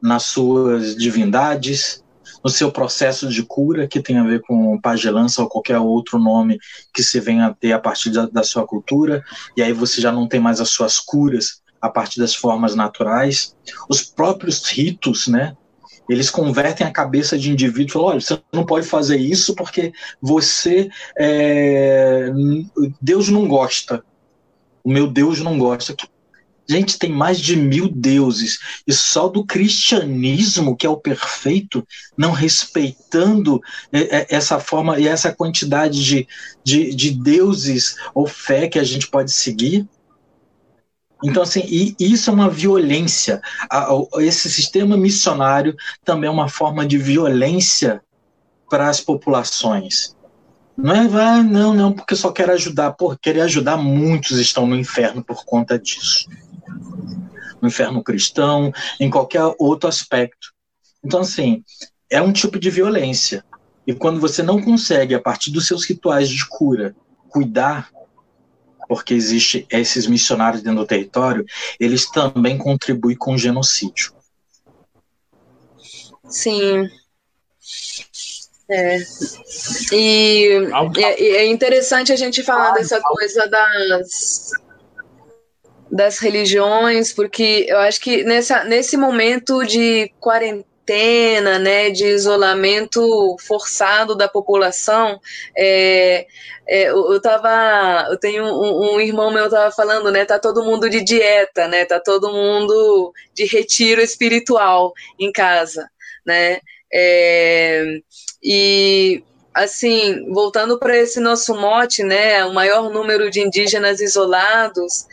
[0.00, 2.02] nas suas divindades,
[2.42, 6.58] no seu processo de cura, que tem a ver com pagelança ou qualquer outro nome
[6.94, 9.22] que se venha a ter a partir da, da sua cultura,
[9.56, 13.54] e aí você já não tem mais as suas curas a partir das formas naturais.
[13.88, 15.56] Os próprios ritos, né?
[16.08, 20.88] Eles convertem a cabeça de indivíduo olha, você não pode fazer isso porque você.
[21.18, 22.30] É...
[23.00, 24.02] Deus não gosta
[24.88, 25.94] o meu Deus não gosta.
[26.70, 32.30] Gente, tem mais de mil deuses, e só do cristianismo, que é o perfeito, não
[32.30, 33.58] respeitando
[33.90, 36.28] é, é, essa forma e essa quantidade de,
[36.62, 39.88] de, de deuses ou fé que a gente pode seguir.
[41.24, 43.40] Então, assim, e isso é uma violência.
[44.18, 48.02] Esse sistema missionário também é uma forma de violência
[48.68, 50.14] para as populações.
[50.76, 52.92] Não é, vai, não, não, porque só quero ajudar.
[52.92, 56.28] Por querer ajudar, muitos estão no inferno por conta disso.
[57.60, 60.52] No inferno cristão, em qualquer outro aspecto.
[61.04, 61.64] Então, assim,
[62.10, 63.44] é um tipo de violência.
[63.86, 66.94] E quando você não consegue, a partir dos seus rituais de cura,
[67.28, 67.90] cuidar,
[68.88, 71.44] porque existe esses missionários dentro do território,
[71.78, 74.12] eles também contribuem com o genocídio.
[76.28, 76.88] Sim,
[78.70, 78.98] é.
[79.92, 84.50] E é, é, interessante a gente falar dessa coisa das,
[85.90, 94.14] das religiões, porque eu acho que nessa, nesse momento de quarentena, né, de isolamento forçado
[94.14, 95.20] da população,
[95.56, 96.26] é,
[96.66, 100.88] é, eu, tava, eu tenho um, um, irmão meu tava falando, né, tá todo mundo
[100.88, 105.90] de dieta, né, tá todo mundo de retiro espiritual em casa,
[106.26, 106.60] né,
[106.92, 108.00] é,
[108.42, 109.22] e
[109.54, 115.06] assim, voltando para esse nosso mote, né, o maior número de indígenas isolados,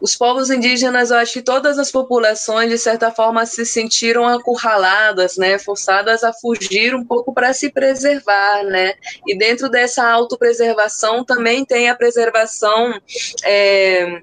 [0.00, 5.36] os povos indígenas, eu acho que todas as populações, de certa forma, se sentiram acurraladas,
[5.36, 8.94] né, forçadas a fugir um pouco para se preservar, né,
[9.26, 12.98] e dentro dessa autopreservação também tem a preservação
[13.44, 14.22] é,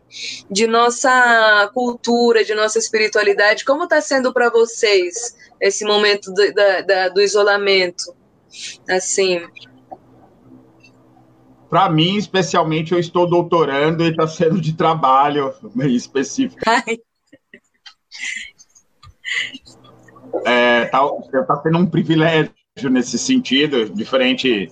[0.49, 3.65] de nossa cultura, de nossa espiritualidade.
[3.65, 8.15] Como está sendo para vocês esse momento do, da, da, do isolamento?
[8.89, 9.41] Assim.
[11.69, 16.61] Para mim, especialmente, eu estou doutorando e está sendo de trabalho bem específico.
[20.45, 20.99] É, tá,
[21.47, 22.53] tá tendo um privilégio
[22.89, 24.71] nesse sentido, diferente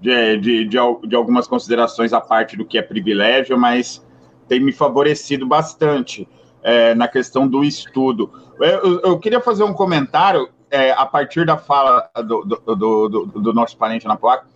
[0.00, 4.04] de, de, de, de, algumas considerações à parte do que é privilégio, mas
[4.48, 6.28] tem me favorecido bastante
[6.62, 8.30] é, na questão do estudo.
[8.60, 13.52] Eu, eu, queria fazer um comentário é, a partir da fala do, do, do, do
[13.52, 14.46] nosso parente na placa,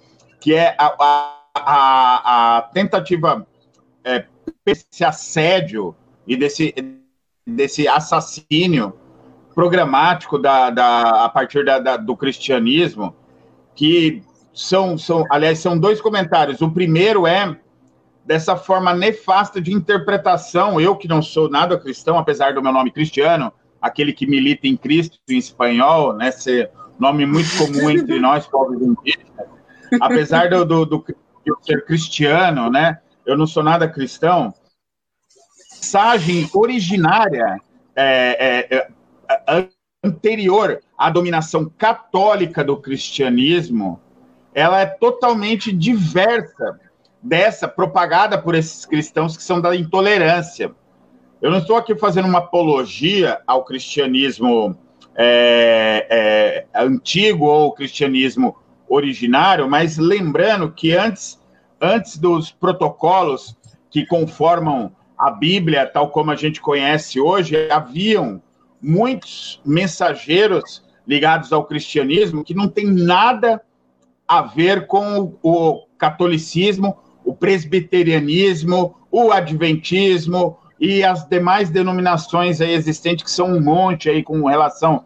[0.41, 3.47] que é a, a, a tentativa
[4.05, 4.25] é,
[4.65, 5.95] desse assédio
[6.27, 6.75] e desse,
[7.47, 8.95] desse assassínio
[9.55, 13.15] programático da, da, a partir da, da, do cristianismo,
[13.75, 14.23] que
[14.55, 16.61] são, são, aliás, são dois comentários.
[16.61, 17.57] O primeiro é
[18.25, 22.91] dessa forma nefasta de interpretação, eu que não sou nada cristão, apesar do meu nome
[22.91, 26.31] cristiano, aquele que milita em Cristo em espanhol, né?
[26.31, 29.49] Ser nome muito comum entre nós, povos indígenas.
[30.01, 31.05] Apesar do, do, do,
[31.51, 32.99] eu ser cristiano, né?
[33.26, 34.55] Eu não sou nada cristão.
[35.72, 37.61] Mensagem originária
[37.94, 38.88] é, é,
[39.49, 39.68] é,
[40.03, 44.01] anterior à dominação católica do cristianismo,
[44.55, 46.80] ela é totalmente diversa
[47.22, 50.72] dessa propagada por esses cristãos que são da intolerância.
[51.40, 54.76] Eu não estou aqui fazendo uma apologia ao cristianismo
[55.16, 56.07] é,
[56.74, 58.57] é, antigo ou cristianismo
[58.88, 61.38] originário, mas lembrando que antes
[61.81, 63.57] antes dos protocolos
[63.91, 68.41] que conformam a Bíblia, tal como a gente conhece hoje, haviam
[68.81, 73.61] muitos mensageiros ligados ao cristianismo que não tem nada
[74.26, 83.31] a ver com o catolicismo, o presbiterianismo, o adventismo e as demais denominações existentes, que
[83.31, 85.05] são um monte aí com relação.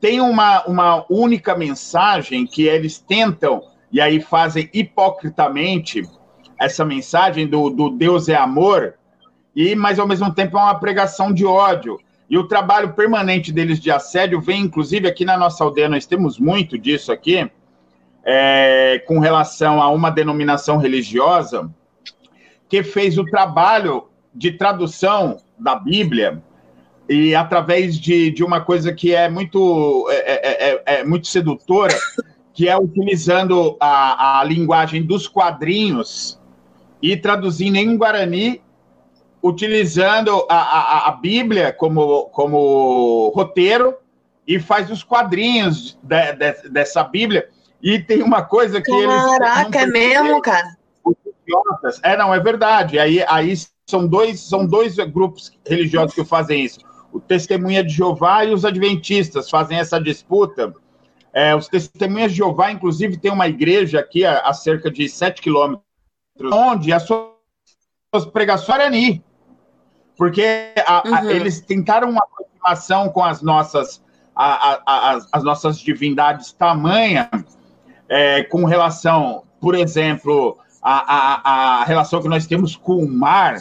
[0.00, 3.62] Tem uma, uma única mensagem que eles tentam,
[3.94, 6.02] e aí fazem hipocritamente
[6.58, 8.94] essa mensagem do, do Deus é amor,
[9.54, 12.00] e mas ao mesmo tempo é uma pregação de ódio.
[12.28, 16.40] E o trabalho permanente deles de assédio vem, inclusive, aqui na nossa aldeia, nós temos
[16.40, 17.48] muito disso aqui,
[18.24, 21.70] é, com relação a uma denominação religiosa
[22.68, 26.42] que fez o trabalho de tradução da Bíblia
[27.08, 31.94] e através de, de uma coisa que é muito, é, é, é, é muito sedutora,
[32.54, 36.40] que é utilizando a, a linguagem dos quadrinhos
[37.02, 38.62] e traduzindo em Guarani,
[39.42, 43.96] utilizando a, a, a Bíblia como, como roteiro
[44.46, 47.48] e faz os quadrinhos de, de, dessa Bíblia.
[47.82, 49.38] E tem uma coisa que Caraca, eles.
[49.38, 50.76] Caraca, é mesmo, cara?
[52.02, 52.98] É, não, é verdade.
[52.98, 53.54] Aí, aí
[53.86, 56.78] são, dois, são dois grupos religiosos que fazem isso.
[57.12, 60.72] O Testemunha de Jeová e os Adventistas fazem essa disputa.
[61.34, 65.42] É, os Testemunhas de Jeová, inclusive, tem uma igreja aqui a, a cerca de 7
[65.42, 65.82] quilômetros,
[66.52, 69.20] onde as suas pregações eram
[70.16, 71.14] porque a, uhum.
[71.14, 74.00] a, eles tentaram uma aproximação com as nossas,
[74.34, 77.28] as, as nossas divindades tamanha
[78.08, 83.56] é, com relação, por exemplo, a, a, a relação que nós temos com o mar,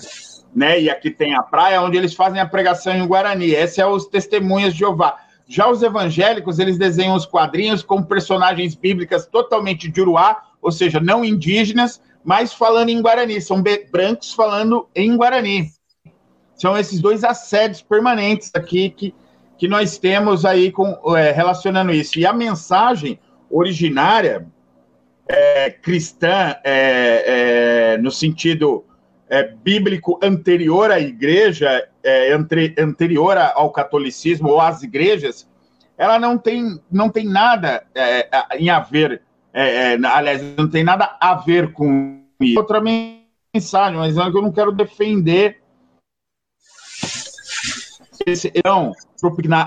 [0.55, 0.79] né?
[0.79, 3.51] E aqui tem a praia, onde eles fazem a pregação em Guarani.
[3.51, 5.17] Esse é os testemunhas de Jeová.
[5.47, 10.99] Já os evangélicos, eles desenham os quadrinhos com personagens bíblicas totalmente de Uruá, ou seja,
[10.99, 13.41] não indígenas, mas falando em Guarani.
[13.41, 15.69] São brancos falando em Guarani.
[16.55, 19.13] São esses dois assédios permanentes aqui que,
[19.57, 22.17] que nós temos aí com, é, relacionando isso.
[22.17, 23.19] E a mensagem
[23.49, 24.47] originária
[25.27, 28.85] é, cristã, é, é, no sentido
[29.33, 35.49] é, bíblico anterior à igreja, é, entre, anterior ao catolicismo ou às igrejas,
[35.97, 38.29] ela não tem, não tem nada é,
[38.59, 39.23] em a ver,
[40.13, 42.59] aliás, não tem nada a ver com isso.
[42.59, 45.63] Outra mensagem, mas eu não quero defender
[48.63, 48.93] não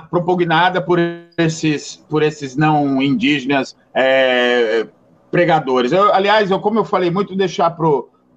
[0.09, 1.01] propugnada por
[1.37, 4.87] esses, por esses não indígenas é,
[5.29, 5.91] pregadores.
[5.91, 7.87] Eu, aliás, eu, como eu falei muito, deixar para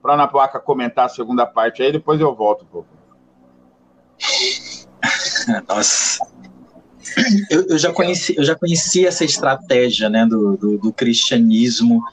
[0.03, 2.87] a Ana Placa comentar a segunda parte aí, depois eu volto um pouco.
[5.67, 6.19] Nossa.
[7.49, 12.03] Eu, eu, já conheci, eu já conheci essa estratégia né, do, do, do cristianismo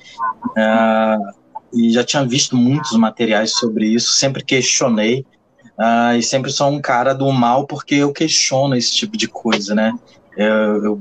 [0.57, 1.35] uh,
[1.73, 5.25] e já tinha visto muitos materiais sobre isso, sempre questionei
[5.79, 9.75] uh, e sempre sou um cara do mal porque eu questiono esse tipo de coisa,
[9.75, 9.93] né?
[10.37, 11.01] Eu, eu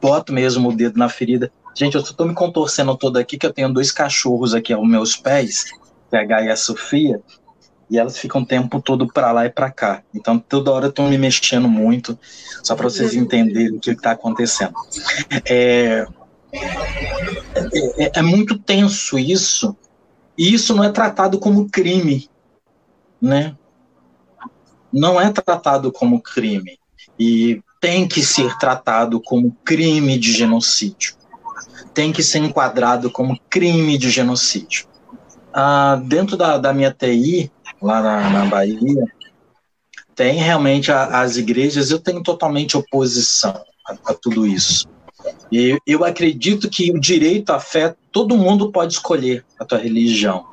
[0.00, 1.50] boto mesmo o dedo na ferida.
[1.74, 5.16] Gente, eu estou me contorcendo todo aqui que eu tenho dois cachorros aqui aos meus
[5.16, 5.66] pés,
[6.16, 7.20] PH e a Sofia,
[7.88, 10.02] e elas ficam o tempo todo para lá e para cá.
[10.14, 12.18] Então, toda hora estão me mexendo muito,
[12.62, 13.22] só para vocês uhum.
[13.22, 14.74] entenderem o que está acontecendo.
[15.44, 16.06] É,
[17.96, 19.76] é, é, muito tenso isso,
[20.36, 22.28] e isso não é tratado como crime,
[23.20, 23.56] né?
[24.96, 26.78] não é tratado como crime
[27.18, 31.14] e tem que ser tratado como crime de genocídio.
[31.92, 34.86] Tem que ser enquadrado como crime de genocídio.
[35.58, 37.50] Ah, dentro da, da minha TI,
[37.80, 39.06] lá na, na Bahia,
[40.14, 44.86] tem realmente a, as igrejas, eu tenho totalmente oposição a, a tudo isso.
[45.50, 50.44] E eu acredito que o direito à fé, todo mundo pode escolher a tua religião.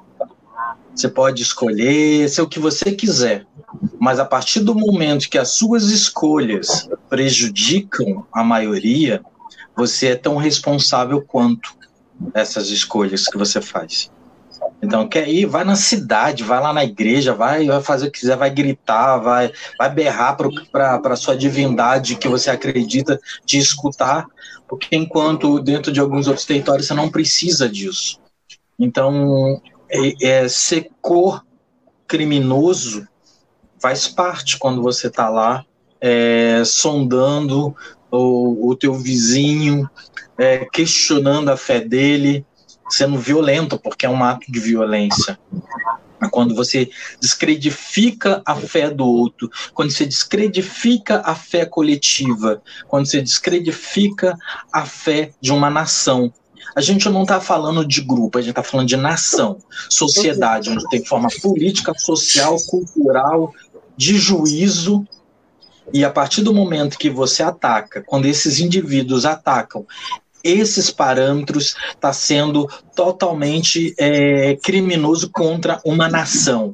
[0.96, 3.46] Você pode escolher ser o que você quiser,
[4.00, 9.22] mas a partir do momento que as suas escolhas prejudicam a maioria,
[9.76, 11.76] você é tão responsável quanto
[12.34, 14.13] essas escolhas que você faz.
[14.84, 18.20] Então, quer ir, vai na cidade, vai lá na igreja, vai, vai fazer o que
[18.20, 24.26] quiser, vai gritar, vai, vai berrar para a sua divindade que você acredita de escutar,
[24.68, 28.20] porque enquanto dentro de alguns outros territórios você não precisa disso.
[28.78, 31.46] Então, é, é, ser cor
[32.06, 33.08] criminoso
[33.80, 35.64] faz parte quando você está lá
[36.02, 37.74] é, sondando
[38.12, 39.90] o, o, teu vizinho,
[40.38, 42.46] é, questionando a fé dele,
[42.94, 45.38] sendo violento, porque é um ato de violência.
[46.32, 46.90] Quando você
[47.20, 54.38] descredifica a fé do outro, quando você descredifica a fé coletiva, quando você descredifica
[54.72, 56.32] a fé de uma nação,
[56.76, 59.58] a gente não está falando de grupo, a gente está falando de nação,
[59.90, 63.54] sociedade, onde tem forma política, social, cultural,
[63.98, 65.06] de juízo.
[65.94, 69.86] E a partir do momento que você ataca, quando esses indivíduos atacam
[70.44, 76.74] esses parâmetros, está sendo totalmente é, criminoso contra uma nação.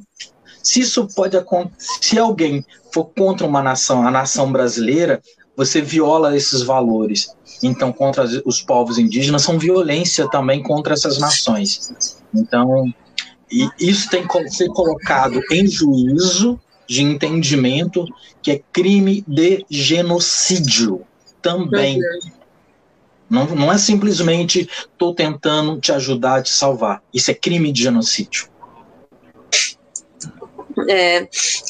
[0.62, 1.36] Se isso pode
[1.78, 5.22] se alguém for contra uma nação, a nação brasileira,
[5.56, 7.34] você viola esses valores.
[7.62, 11.92] Então, contra os povos indígenas, são violência também contra essas nações.
[12.34, 12.92] Então,
[13.78, 16.58] isso tem que ser colocado em juízo
[16.88, 18.04] de entendimento
[18.42, 21.02] que é crime de genocídio
[21.42, 21.98] também.
[23.30, 27.00] Não, não é simplesmente estou tentando te ajudar a te salvar.
[27.14, 28.48] Isso é crime de genocídio.
[30.88, 31.26] É, é,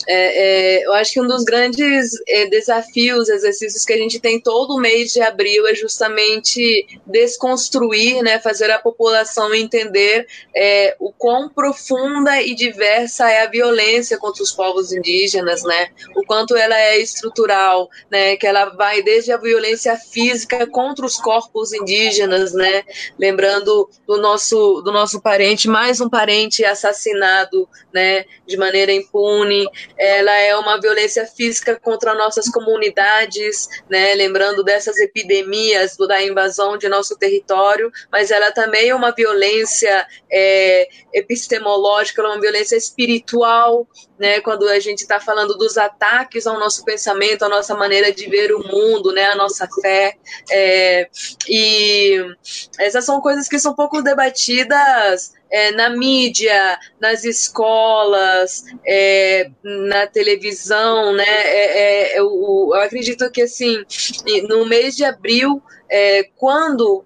[0.08, 4.80] é, eu acho que um dos grandes é, desafios, exercícios que a gente tem todo
[4.80, 12.40] mês de abril é justamente desconstruir, né, fazer a população entender é, o quão profunda
[12.42, 17.88] e diversa é a violência contra os povos indígenas, né, o quanto ela é estrutural,
[18.10, 22.82] né, que ela vai desde a violência física contra os corpos indígenas, né,
[23.18, 29.66] lembrando do nosso do nosso parente, mais um parente assassinado, né, de maneira impune,
[29.98, 36.88] ela é uma violência física contra nossas comunidades, né, lembrando dessas epidemias da invasão de
[36.88, 43.86] nosso território, mas ela também é uma violência é, epistemológica, uma violência espiritual,
[44.18, 48.28] né, quando a gente está falando dos ataques ao nosso pensamento, à nossa maneira de
[48.28, 50.16] ver o mundo, né, a nossa fé,
[50.50, 51.08] é,
[51.48, 52.22] e
[52.78, 61.12] essas são coisas que são pouco debatidas é, na mídia, nas escolas, é, na televisão,
[61.12, 61.24] né?
[61.26, 63.84] É, é eu, eu, acredito que assim,
[64.48, 67.04] no mês de abril, é, quando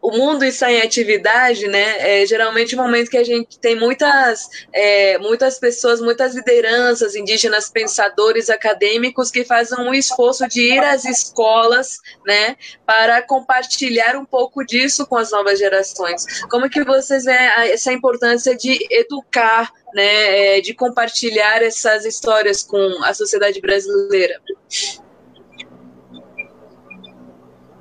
[0.00, 2.22] o mundo está em atividade, né?
[2.22, 7.68] É geralmente um momento que a gente tem muitas, é, muitas pessoas, muitas lideranças indígenas,
[7.68, 12.56] pensadores, acadêmicos que fazem um esforço de ir às escolas, né?
[12.86, 16.24] Para compartilhar um pouco disso com as novas gerações.
[16.48, 20.58] Como que vocês veem essa importância de educar, né?
[20.58, 24.40] É, de compartilhar essas histórias com a sociedade brasileira?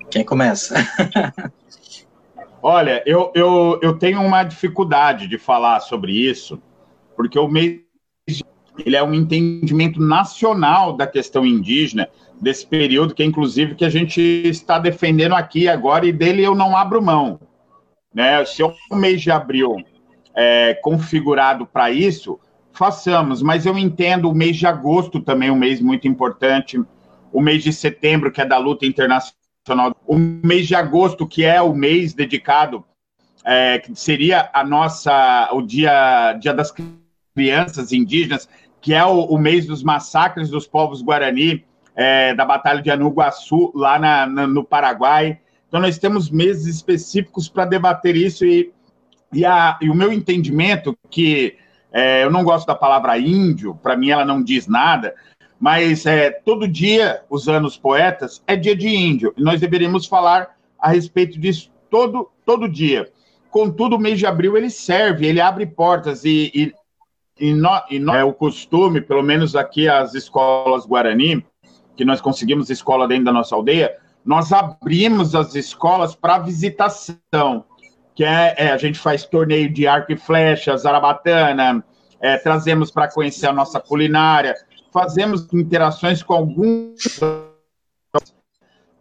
[0.09, 0.75] Quem começa?
[2.69, 6.61] Olha, eu, eu, eu tenho uma dificuldade de falar sobre isso,
[7.15, 7.79] porque o mês
[8.79, 12.09] ele é um entendimento nacional da questão indígena
[12.41, 16.75] desse período que inclusive que a gente está defendendo aqui agora e dele eu não
[16.75, 17.39] abro mão,
[18.13, 18.43] né?
[18.43, 19.77] Se o mês de abril
[20.35, 22.37] é configurado para isso,
[22.73, 23.41] façamos.
[23.41, 26.77] Mas eu entendo o mês de agosto também um mês muito importante,
[27.31, 29.36] o mês de setembro que é da luta internacional
[30.05, 32.83] o mês de agosto, que é o mês dedicado,
[33.43, 36.73] é, que seria a nossa, o dia, dia das
[37.33, 38.47] crianças indígenas,
[38.81, 41.65] que é o, o mês dos massacres dos povos Guarani,
[41.95, 45.39] é, da Batalha de Anuguaçu, lá na, na, no Paraguai.
[45.67, 48.71] Então, nós temos meses específicos para debater isso e,
[49.33, 51.57] e, a, e o meu entendimento, que
[51.91, 55.15] é, eu não gosto da palavra índio, para mim ela não diz nada,
[55.59, 60.55] mas é, todo dia, usando os poetas, é dia de índio, e nós deveríamos falar
[60.79, 63.11] a respeito disso todo, todo dia.
[63.49, 66.73] Contudo, o mês de abril ele serve, ele abre portas, e, e,
[67.39, 71.43] e, no, e no, é o costume, pelo menos aqui as escolas Guarani,
[71.95, 77.65] que nós conseguimos escola dentro da nossa aldeia, nós abrimos as escolas para visitação,
[78.13, 81.83] que é, é, a gente faz torneio de arco e flecha, zarabatana,
[82.19, 84.55] é, trazemos para conhecer a nossa culinária,
[84.91, 87.19] fazemos interações com alguns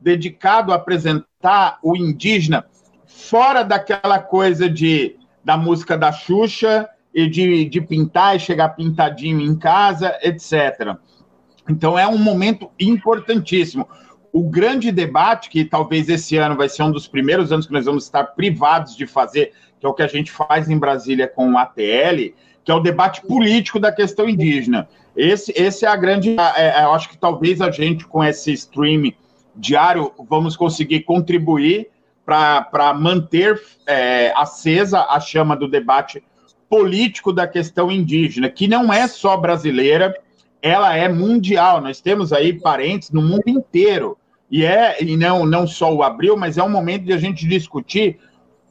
[0.01, 2.67] dedicado a apresentar o indígena
[3.07, 9.41] fora daquela coisa de da música da Xuxa e de, de pintar e chegar pintadinho
[9.41, 10.97] em casa, etc.
[11.69, 13.89] Então é um momento importantíssimo.
[14.33, 17.87] O grande debate, que talvez esse ano vai ser um dos primeiros anos que nós
[17.87, 21.53] vamos estar privados de fazer, que é o que a gente faz em Brasília com
[21.53, 22.35] o ATL,
[22.65, 24.89] que é o debate político da questão indígena.
[25.17, 26.37] Esse, esse é a grande.
[26.57, 29.13] É, é, eu acho que talvez a gente, com esse stream
[29.55, 31.89] diário, vamos conseguir contribuir
[32.25, 36.23] para manter é, acesa a chama do debate
[36.69, 40.15] político da questão indígena, que não é só brasileira,
[40.61, 41.81] ela é mundial.
[41.81, 44.19] Nós temos aí parentes no mundo inteiro.
[44.51, 47.49] E é, e não, não só o abril, mas é um momento de a gente
[47.49, 48.19] discutir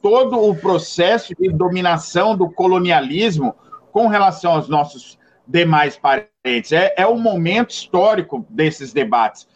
[0.00, 3.54] todo o processo de dominação do colonialismo
[3.92, 6.72] com relação aos nossos demais parentes.
[6.72, 9.46] É, é o momento histórico desses debates.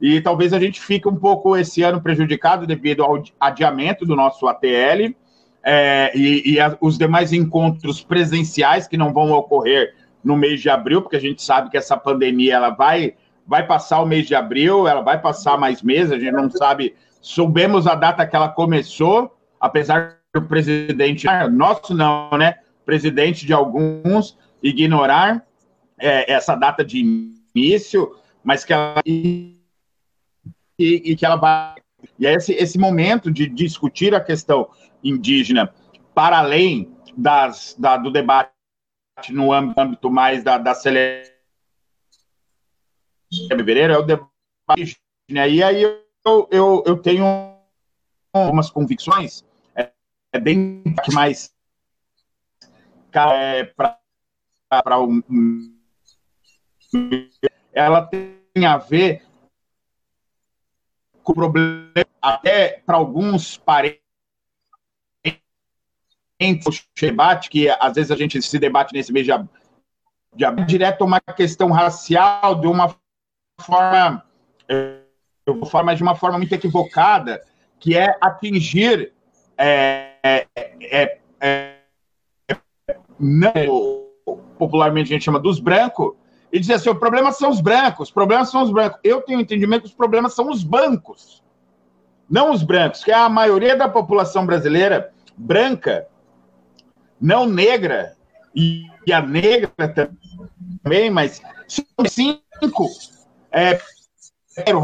[0.00, 4.46] e talvez a gente fique um pouco esse ano prejudicado devido ao adiamento do nosso
[4.46, 5.14] ATL
[5.64, 10.70] é, e, e a, os demais encontros presenciais que não vão ocorrer no mês de
[10.70, 13.14] abril, porque a gente sabe que essa pandemia ela vai,
[13.46, 16.94] vai passar o mês de abril, ela vai passar mais meses, a gente não sabe,
[17.20, 22.56] soubemos a data que ela começou, apesar do presidente, nosso não, né?
[22.84, 24.38] Presidente de alguns
[24.68, 25.46] ignorar
[25.98, 26.98] é, essa data de
[27.54, 29.56] início, mas que ela e,
[30.78, 31.76] e que ela vai.
[32.18, 34.68] E é esse, esse momento de discutir a questão
[35.02, 35.72] indígena
[36.14, 38.52] para além das, da, do debate
[39.30, 40.74] no âmbito mais da, da
[43.48, 44.30] fevereiro é o debate
[44.78, 45.46] indígena.
[45.46, 47.24] E aí eu, eu, eu tenho
[48.32, 49.44] algumas convicções
[49.74, 49.90] é,
[50.32, 51.54] é bem mais
[53.12, 53.98] é, para
[54.98, 55.76] um,
[57.72, 59.22] ela tem a ver
[61.22, 61.90] com o problema,
[62.22, 64.00] até para alguns parentes,
[66.40, 71.20] o debate, que às vezes a gente se debate nesse mês de, de direto uma
[71.20, 72.94] questão racial de uma
[73.60, 74.24] forma
[74.68, 77.40] de uma forma muito equivocada,
[77.78, 79.12] que é atingir
[79.56, 80.46] é, é,
[80.80, 81.76] é, é
[83.18, 84.05] não,
[84.56, 86.14] popularmente a gente chama dos brancos,
[86.52, 88.98] e dizer assim: o problema são os brancos, os problemas são os brancos.
[89.02, 91.42] Eu tenho entendimento que os problemas são os bancos,
[92.28, 96.06] não os brancos, que é a maioria da população brasileira branca,
[97.20, 98.16] não negra,
[98.54, 99.70] e, e a negra
[100.82, 102.88] também, mas são cinco
[103.52, 103.78] é,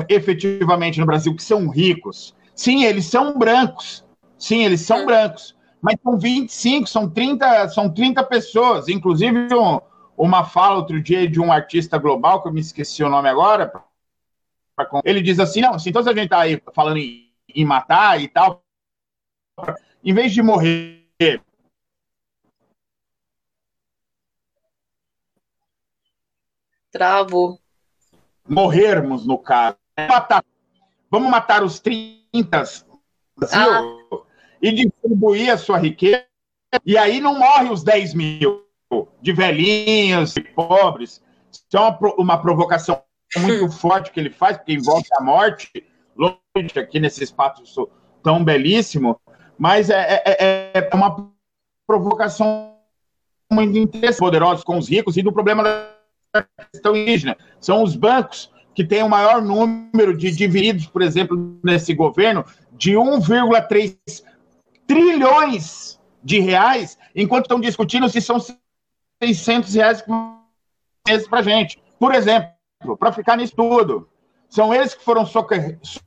[0.09, 2.35] efetivamente no Brasil que são ricos.
[2.55, 4.05] Sim, eles são brancos.
[4.39, 5.57] Sim, eles são brancos.
[5.83, 9.81] Mas são 25, são 30, são 30 pessoas, inclusive um,
[10.17, 13.73] uma fala outro dia de um artista global, que eu me esqueci o nome agora.
[15.05, 18.21] Ele diz assim: não, assim, então se a gente está aí falando em, em, matar
[18.21, 18.63] e tal,
[20.05, 21.03] em vez de morrer.
[26.93, 27.59] Travo.
[28.49, 29.77] Morrermos, no caso.
[31.11, 32.63] Vamos matar os 30
[33.51, 34.02] ah.
[34.63, 36.25] E distribuir a sua riqueza,
[36.87, 38.63] e aí não morre os 10 mil
[39.21, 41.23] de velhinhos e pobres.
[41.51, 43.03] Isso é uma, uma provocação
[43.39, 45.69] muito forte que ele faz, porque envolve a morte,
[46.17, 47.89] longe aqui nesse espaço
[48.23, 49.21] tão belíssimo,
[49.59, 51.33] mas é, é, é, é uma
[51.87, 52.77] provocação
[53.53, 55.63] muito interessante, poderosos com os ricos e do problema
[56.33, 57.37] da questão indígena.
[57.61, 62.93] São os bancos que têm o maior número de divididos, por exemplo, nesse governo, de
[62.93, 63.97] 1,3
[64.87, 68.39] trilhões de reais, enquanto estão discutindo se são
[69.23, 70.03] 600 reais
[71.29, 71.83] para gente.
[71.99, 72.53] Por exemplo,
[72.99, 74.09] para ficar nisso tudo,
[74.49, 75.99] são eles que foram socorridos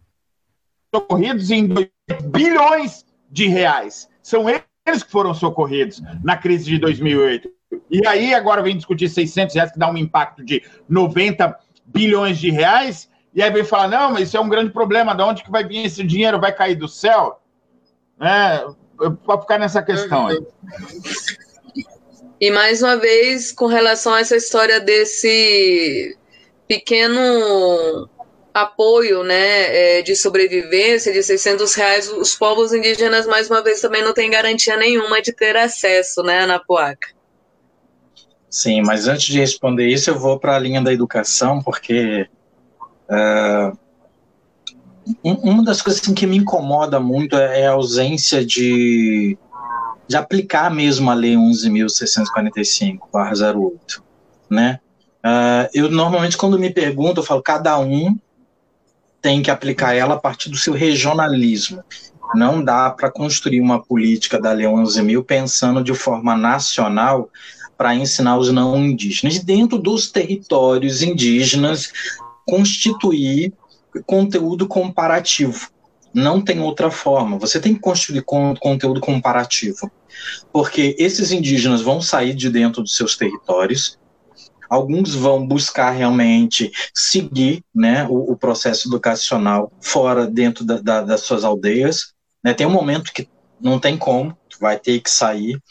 [1.51, 1.67] em
[2.25, 4.09] bilhões de reais.
[4.21, 7.49] São eles que foram socorridos na crise de 2008.
[7.89, 12.49] E aí agora vem discutir 600 reais, que dá um impacto de 90 bilhões de
[12.49, 15.51] reais, e aí vem falar, não, mas isso é um grande problema, de onde que
[15.51, 16.39] vai vir esse dinheiro?
[16.39, 17.41] Vai cair do céu?
[18.21, 18.65] É,
[19.25, 20.41] para ficar nessa questão aí.
[22.39, 26.17] E mais uma vez, com relação a essa história desse
[26.67, 28.09] pequeno
[28.53, 34.01] apoio né, é, de sobrevivência de 600 reais, os povos indígenas, mais uma vez, também
[34.01, 37.09] não têm garantia nenhuma de ter acesso né, na POACA.
[38.49, 42.29] Sim, mas antes de responder isso, eu vou para a linha da educação, porque
[43.09, 43.77] uh,
[45.23, 49.37] uma das coisas assim, que me incomoda muito é a ausência de
[50.07, 54.01] de aplicar mesmo a Lei 11.645-08,
[54.49, 54.79] né?
[55.25, 58.17] Uh, eu normalmente, quando me pergunto, eu falo, cada um
[59.21, 61.83] tem que aplicar ela a partir do seu regionalismo.
[62.35, 67.29] Não dá para construir uma política da Lei 11.000 pensando de forma nacional
[67.75, 69.39] para ensinar os não indígenas.
[69.39, 71.91] Dentro dos territórios indígenas,
[72.45, 73.51] constituir
[74.05, 75.69] conteúdo comparativo.
[76.13, 77.37] Não tem outra forma.
[77.37, 79.91] Você tem que construir conteúdo comparativo.
[80.51, 83.99] Porque esses indígenas vão sair de dentro dos seus territórios,
[84.69, 91.21] alguns vão buscar realmente seguir né, o, o processo educacional fora, dentro da, da, das
[91.21, 92.13] suas aldeias.
[92.43, 92.53] Né?
[92.53, 93.27] Tem um momento que
[93.59, 95.61] não tem como, vai ter que sair,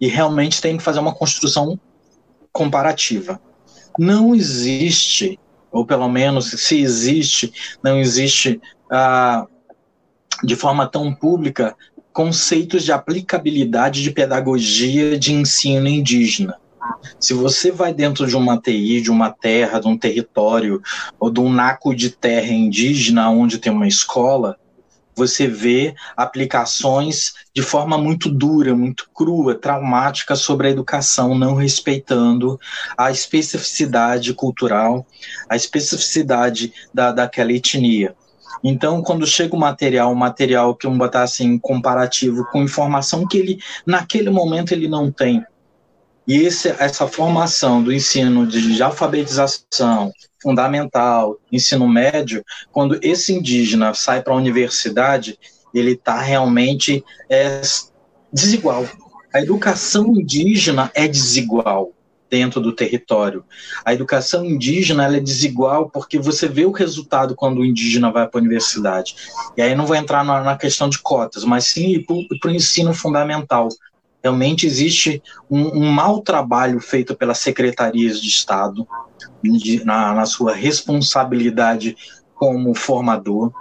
[0.00, 1.78] e realmente tem que fazer uma construção
[2.52, 3.40] comparativa.
[3.98, 5.38] Não existe,
[5.70, 7.52] ou pelo menos se existe,
[7.82, 8.60] não existe.
[8.90, 9.46] Ah,
[10.42, 11.76] de forma tão pública
[12.12, 16.56] conceitos de aplicabilidade de pedagogia de ensino indígena.
[17.20, 20.80] Se você vai dentro de uma TI, de uma terra, de um território,
[21.18, 24.58] ou de um naco de terra indígena onde tem uma escola,
[25.18, 32.58] você vê aplicações de forma muito dura, muito crua, traumática sobre a educação, não respeitando
[32.96, 35.04] a especificidade cultural,
[35.48, 38.14] a especificidade da, daquela etnia.
[38.62, 43.38] Então, quando chega o material, o material que vamos botar assim, comparativo com informação que
[43.38, 45.44] ele, naquele momento, ele não tem,
[46.28, 50.12] e esse, essa formação do ensino de, alfabetização
[50.42, 55.38] fundamental, ensino médio, quando esse indígena sai para a universidade,
[55.72, 57.62] ele está realmente é,
[58.30, 58.86] desigual.
[59.32, 61.92] A educação indígena é desigual
[62.30, 63.42] dentro do território.
[63.82, 68.38] A educação indígena é desigual porque você vê o resultado quando o indígena vai para
[68.38, 69.16] a universidade.
[69.56, 72.04] E aí não vou entrar na, na questão de cotas, mas sim
[72.38, 73.68] para o ensino fundamental.
[74.22, 78.86] Realmente existe um, um mau trabalho feito pelas secretarias de Estado
[79.42, 81.96] de, na, na sua responsabilidade
[82.34, 83.52] como formador.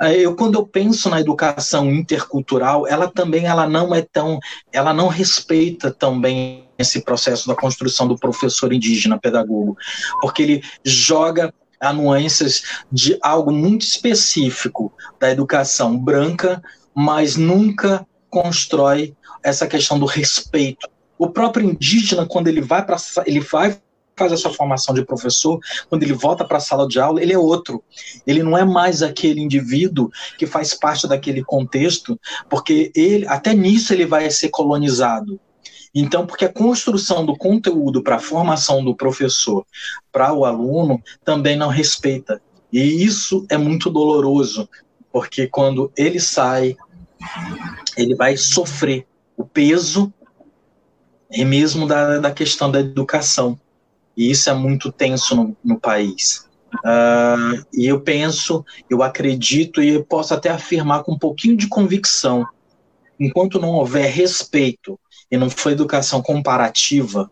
[0.00, 4.38] Eu quando eu penso na educação intercultural, ela também ela não é tão,
[4.72, 9.76] ela não respeita tão bem esse processo da construção do professor indígena pedagogo,
[10.20, 16.62] porque ele joga a nuances de algo muito específico da educação branca,
[16.94, 20.88] mas nunca constrói essa questão do respeito.
[21.18, 23.78] O próprio indígena, quando ele vai para ele vai
[24.16, 27.32] faz a sua formação de professor, quando ele volta para a sala de aula, ele
[27.32, 27.82] é outro.
[28.26, 33.94] Ele não é mais aquele indivíduo que faz parte daquele contexto, porque ele até nisso
[33.94, 35.40] ele vai ser colonizado.
[35.94, 39.66] Então, porque a construção do conteúdo para a formação do professor
[40.12, 42.42] para o aluno também não respeita.
[42.70, 44.68] E isso é muito doloroso,
[45.10, 46.76] porque quando ele sai,
[47.96, 49.06] ele vai sofrer
[49.40, 50.12] o peso
[51.30, 53.58] e mesmo da, da questão da educação.
[54.16, 56.46] E isso é muito tenso no, no país.
[56.74, 61.68] Uh, e eu penso, eu acredito e eu posso até afirmar com um pouquinho de
[61.68, 62.46] convicção:
[63.18, 67.30] enquanto não houver respeito e não for educação comparativa,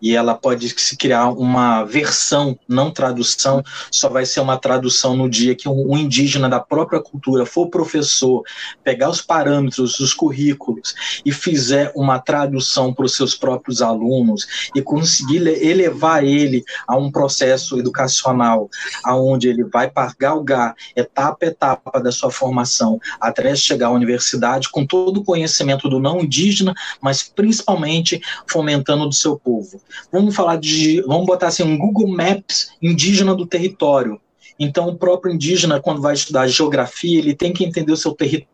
[0.00, 5.28] e ela pode se criar uma versão, não tradução, só vai ser uma tradução no
[5.28, 8.42] dia que um, indígena da própria cultura for professor,
[8.82, 10.94] pegar os parâmetros dos currículos
[11.24, 17.10] e fizer uma tradução para os seus próprios alunos e conseguir elevar ele a um
[17.10, 18.68] processo educacional
[19.04, 24.86] aonde ele vai galgar etapa a etapa da sua formação até chegar à universidade com
[24.86, 29.80] todo o conhecimento do não indígena, mas principalmente fomentando do seu povo
[30.12, 34.20] vamos falar de, vamos botar assim, um Google Maps indígena do território.
[34.58, 38.50] Então, o próprio indígena, quando vai estudar geografia, ele tem que entender o seu território.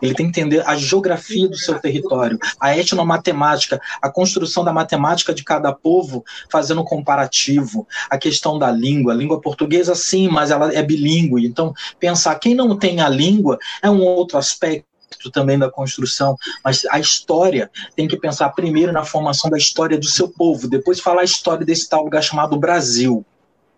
[0.00, 5.34] Ele tem que entender a geografia do seu território, a etnomatemática, a construção da matemática
[5.34, 10.72] de cada povo, fazendo comparativo, a questão da língua, a língua portuguesa sim, mas ela
[10.72, 11.44] é bilíngue.
[11.44, 14.93] Então, pensar quem não tem a língua é um outro aspecto
[15.30, 20.06] também da construção, mas a história tem que pensar primeiro na formação da história do
[20.06, 23.24] seu povo, depois falar a história desse tal lugar chamado Brasil.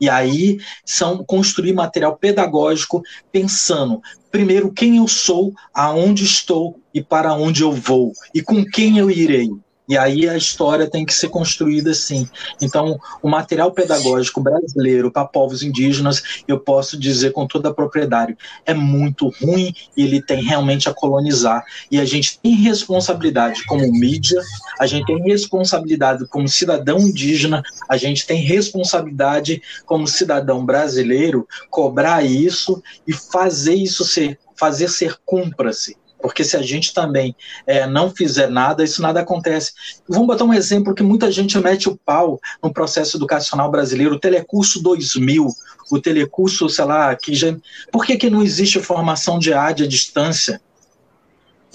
[0.01, 7.33] E aí são construir material pedagógico pensando primeiro quem eu sou, aonde estou e para
[7.33, 9.51] onde eu vou e com quem eu irei.
[9.89, 12.29] E aí a história tem que ser construída assim.
[12.61, 18.37] Então, o material pedagógico brasileiro para povos indígenas, eu posso dizer com toda a propriedade,
[18.65, 21.65] é muito ruim e ele tem realmente a colonizar.
[21.91, 24.41] E a gente tem responsabilidade como mídia,
[24.79, 32.25] a gente tem responsabilidade como cidadão indígena, a gente tem responsabilidade como cidadão brasileiro cobrar
[32.25, 37.35] isso e fazer isso ser, fazer ser cumpra-se porque se a gente também
[37.67, 39.73] é, não fizer nada, isso nada acontece.
[40.09, 44.21] Vamos botar um exemplo que muita gente mete o pau no processo educacional brasileiro, o
[44.21, 45.49] Telecurso 2000,
[45.91, 47.55] o Telecurso, sei lá, que já...
[47.93, 50.61] Por que, que não existe formação de AD à distância?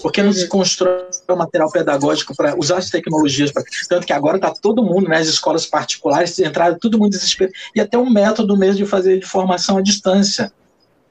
[0.02, 3.52] Por que não se constrói um material pedagógico para usar as tecnologias?
[3.52, 3.62] Pra...
[3.88, 7.54] Tanto que agora está todo mundo, né, as escolas particulares entraram todo mundo desesperado.
[7.74, 10.52] E até um método mesmo de fazer de formação à distância.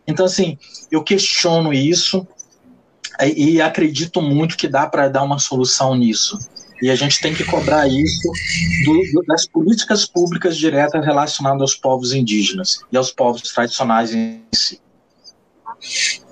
[0.06, 0.58] Então, assim,
[0.92, 2.28] eu questiono isso,
[3.28, 6.38] e acredito muito que dá para dar uma solução nisso.
[6.82, 8.32] E a gente tem que cobrar isso
[8.86, 14.82] do, das políticas públicas diretas relacionadas aos povos indígenas e aos povos tradicionais em si.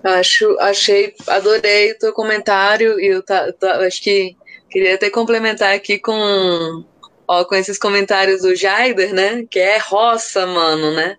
[0.04, 4.36] Acho, achei, adorei o teu comentário e eu tá, tá, acho que
[4.70, 6.84] queria até complementar aqui com
[7.30, 9.46] ó, com esses comentários do Jaider, né?
[9.50, 11.16] Que é roça, mano, né?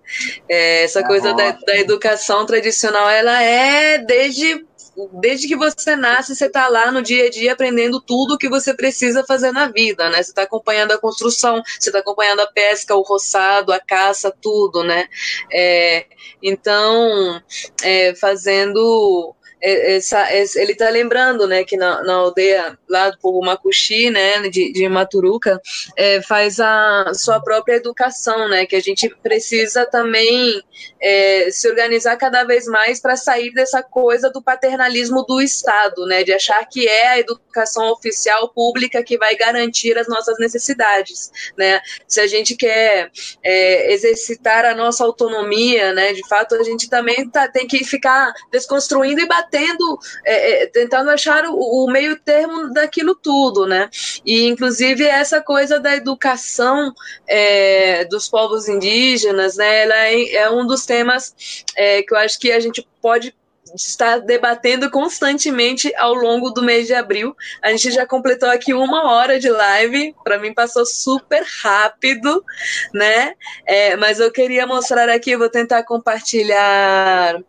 [0.49, 4.66] É, essa é coisa da, da, educação tradicional, ela é desde
[5.14, 8.48] desde que você nasce, você está lá no dia a dia aprendendo tudo o que
[8.48, 10.22] você precisa fazer na vida, né?
[10.22, 14.82] Você está acompanhando a construção, você está acompanhando a pesca, o roçado, a caça, tudo,
[14.82, 15.09] né?
[15.53, 16.07] É,
[16.42, 17.40] então,
[17.82, 23.45] é, fazendo é, essa, ele está lembrando, né, que na, na, aldeia lá do povo
[23.45, 25.61] Macuxi, né, de, de Maturuca,
[25.97, 30.63] é, faz a sua própria educação, né, que a gente precisa também
[31.01, 36.25] é, se organizar cada vez mais para sair dessa coisa do paternalismo do Estado, né,
[36.25, 41.81] de achar que é a educação oficial pública que vai garantir as nossas necessidades, né,
[42.09, 43.11] se a gente quer
[43.43, 48.33] é, exercitar a nossa autonomia, né, de fato a gente também tá, tem que ficar
[48.51, 53.88] desconstruindo e batendo tendo, é, é, tentando achar o, o, meio termo daquilo tudo, né?
[54.24, 56.92] E inclusive essa coisa da educação
[57.26, 59.82] é, dos povos indígenas, né?
[59.82, 61.34] Ela é, é um dos temas
[61.76, 63.34] é, que eu acho que a gente pode
[63.74, 67.36] está debatendo constantemente ao longo do mês de abril.
[67.62, 72.44] A gente já completou aqui uma hora de live, para mim passou super rápido,
[72.92, 73.34] né?
[73.66, 77.40] É, mas eu queria mostrar aqui, vou tentar compartilhar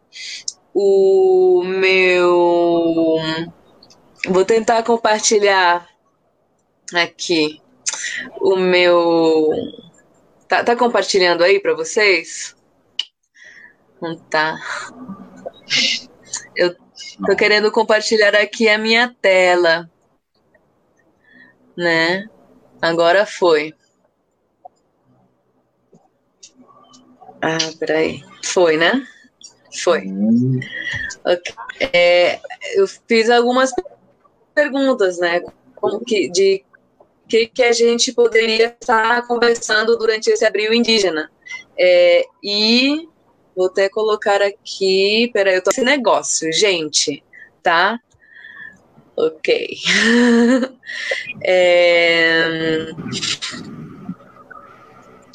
[0.74, 3.18] o meu.
[4.28, 5.88] Vou tentar compartilhar
[6.94, 7.62] aqui
[8.40, 9.50] o meu.
[10.48, 12.56] Tá, tá compartilhando aí para vocês?
[14.02, 14.58] Não tá.
[16.56, 16.76] Eu
[17.26, 19.90] tô querendo compartilhar aqui a minha tela,
[21.78, 22.28] né?
[22.82, 23.74] Agora foi.
[27.42, 28.24] Ah, peraí.
[28.44, 29.08] Foi, né?
[29.80, 30.04] Foi.
[31.26, 31.90] Okay.
[31.94, 32.40] É,
[32.76, 33.72] eu fiz algumas
[34.54, 35.42] perguntas, né?
[35.76, 36.64] Como que, de
[37.32, 41.32] que, que a gente poderia estar conversando durante esse abril indígena.
[41.80, 43.08] É, e
[43.56, 45.30] vou até colocar aqui.
[45.34, 47.24] Peraí, eu tô esse negócio, gente,
[47.64, 47.98] tá?
[49.16, 49.78] Ok.
[51.44, 52.90] é,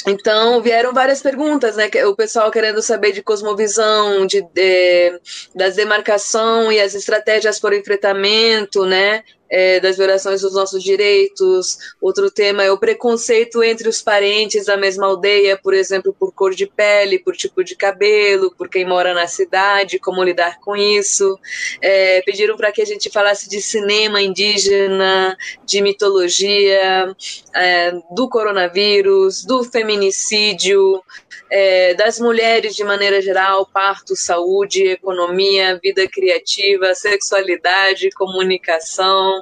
[0.07, 1.91] então, vieram várias perguntas, né?
[2.07, 5.21] O pessoal querendo saber de cosmovisão, de, de
[5.55, 9.25] das demarcação e as estratégias por enfrentamento, né?
[9.49, 11.79] É, das violações dos nossos direitos.
[12.01, 16.55] Outro tema é o preconceito entre os parentes da mesma aldeia, por exemplo, por cor
[16.55, 21.39] de pele, por tipo de cabelo, por quem mora na cidade, como lidar com isso.
[21.81, 27.15] É, pediram para que a gente falasse de cinema indígena, de mitologia,
[27.55, 31.03] é, do coronavírus, do feminicídio
[31.51, 39.36] é, das mulheres de maneira geral, parto, saúde, economia, vida criativa, sexualidade, comunicação,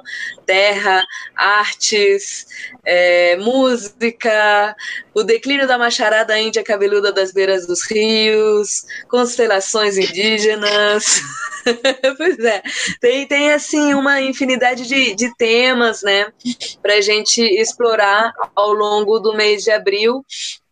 [0.45, 1.03] terra,
[1.35, 2.47] artes,
[2.85, 4.75] é, música,
[5.13, 11.21] o declínio da macharada índia cabeluda das beiras dos rios, constelações indígenas.
[12.17, 12.61] pois é,
[12.99, 16.27] tem, tem assim uma infinidade de, de temas, né,
[16.81, 20.23] para a gente explorar ao longo do mês de abril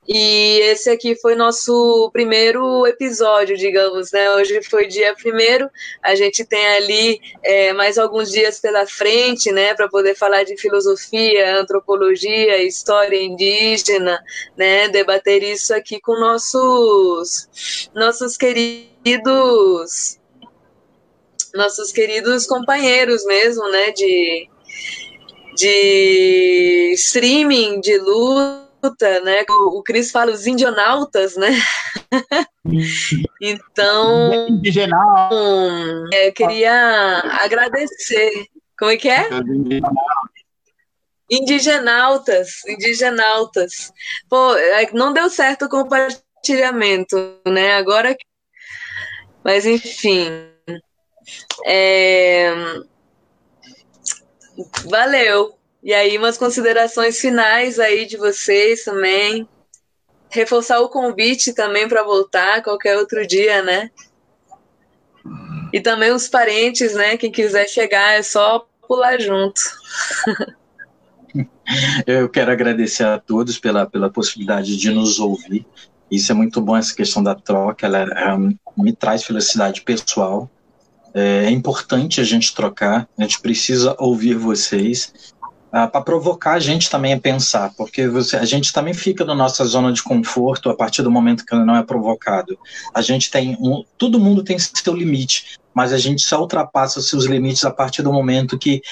[0.08, 4.32] e esse aqui foi nosso primeiro episódio, digamos, né?
[4.32, 5.70] Hoje foi dia primeiro,
[6.02, 10.58] a gente tem ali é, mais alguns dias pela frente, né, para poder falar de
[10.58, 14.22] filosofia, antropologia, história indígena,
[14.58, 14.90] né?
[14.90, 20.20] Debater isso aqui com nossos nossos queridos
[21.56, 23.92] nossos queridos companheiros mesmo, né?
[23.92, 24.50] De
[25.56, 28.63] de streaming, de luta
[29.24, 29.44] né?
[29.50, 31.50] O, o Cris fala os indionautas, né?
[33.42, 35.30] então, Indigenal.
[36.12, 38.48] é, queria agradecer.
[38.78, 39.30] Como é que é?
[41.30, 43.92] Indigenautas, indigenautas.
[44.30, 47.76] Pô, é, não deu certo o compartilhamento, né?
[47.76, 48.16] Agora,
[49.44, 50.28] mas enfim.
[51.66, 52.52] É...
[54.90, 55.58] Valeu.
[55.84, 59.46] E aí, umas considerações finais aí de vocês também.
[60.30, 63.92] Reforçar o convite também para voltar qualquer outro dia, né?
[65.74, 67.18] E também os parentes, né?
[67.18, 69.60] Quem quiser chegar é só pular junto.
[72.08, 75.66] Eu quero agradecer a todos pela, pela possibilidade de nos ouvir.
[76.10, 78.38] Isso é muito bom, essa questão da troca, ela,
[78.78, 80.50] me traz felicidade pessoal.
[81.14, 85.34] É, é importante a gente trocar, a gente precisa ouvir vocês
[85.76, 89.34] ah, para provocar a gente também a pensar, porque você, a gente também fica na
[89.34, 92.56] nossa zona de conforto a partir do momento que não é provocado.
[92.94, 97.26] A gente tem um, todo mundo tem seu limite, mas a gente só ultrapassa seus
[97.26, 98.84] limites a partir do momento que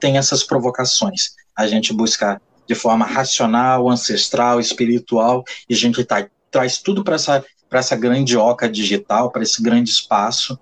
[0.00, 1.30] tem essas provocações.
[1.56, 7.14] A gente busca de forma racional, ancestral, espiritual, e a gente tá, traz tudo para
[7.14, 7.44] essa
[7.78, 10.58] essa grande oca digital, para esse grande espaço.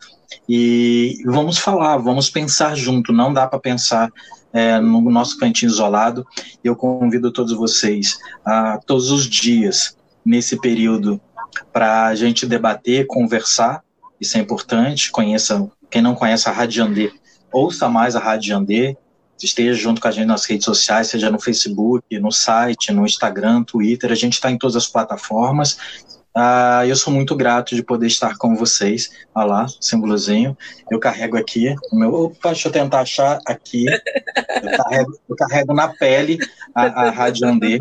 [0.46, 3.14] E vamos falar, vamos pensar junto.
[3.14, 4.10] Não dá para pensar
[4.52, 6.26] é, no nosso cantinho isolado.
[6.62, 11.20] Eu convido todos vocês a todos os dias nesse período
[11.72, 13.82] para a gente debater, conversar.
[14.20, 15.10] Isso é importante.
[15.10, 17.12] Conheça quem não conhece a Rádio Andê,
[17.52, 18.96] ouça mais a Rádio Andê,
[19.40, 23.62] esteja junto com a gente nas redes sociais, seja no Facebook, no site, no Instagram,
[23.62, 25.78] Twitter, a gente está em todas as plataformas.
[26.40, 29.10] Ah, eu sou muito grato de poder estar com vocês.
[29.34, 30.56] Olha lá, símbolozinho.
[30.88, 32.14] Eu carrego aqui o meu.
[32.14, 33.86] Opa, deixa eu tentar achar aqui.
[33.88, 36.38] Eu carrego, eu carrego na pele
[36.72, 37.78] a, a Rádio Andê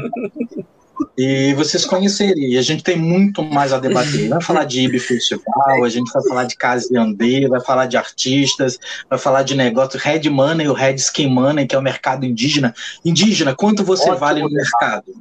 [1.16, 2.54] e vocês conhecerem.
[2.54, 4.28] E a gente tem muito mais a debater.
[4.28, 7.96] Vai falar de IB Festival, a gente vai falar de Casa Andê, vai falar de
[7.96, 12.26] artistas, vai falar de negócio, Red Money, o Red Skin Money, que é o mercado
[12.26, 12.74] indígena.
[13.06, 14.18] Indígena, quanto você Ótimo.
[14.18, 15.14] vale no mercado?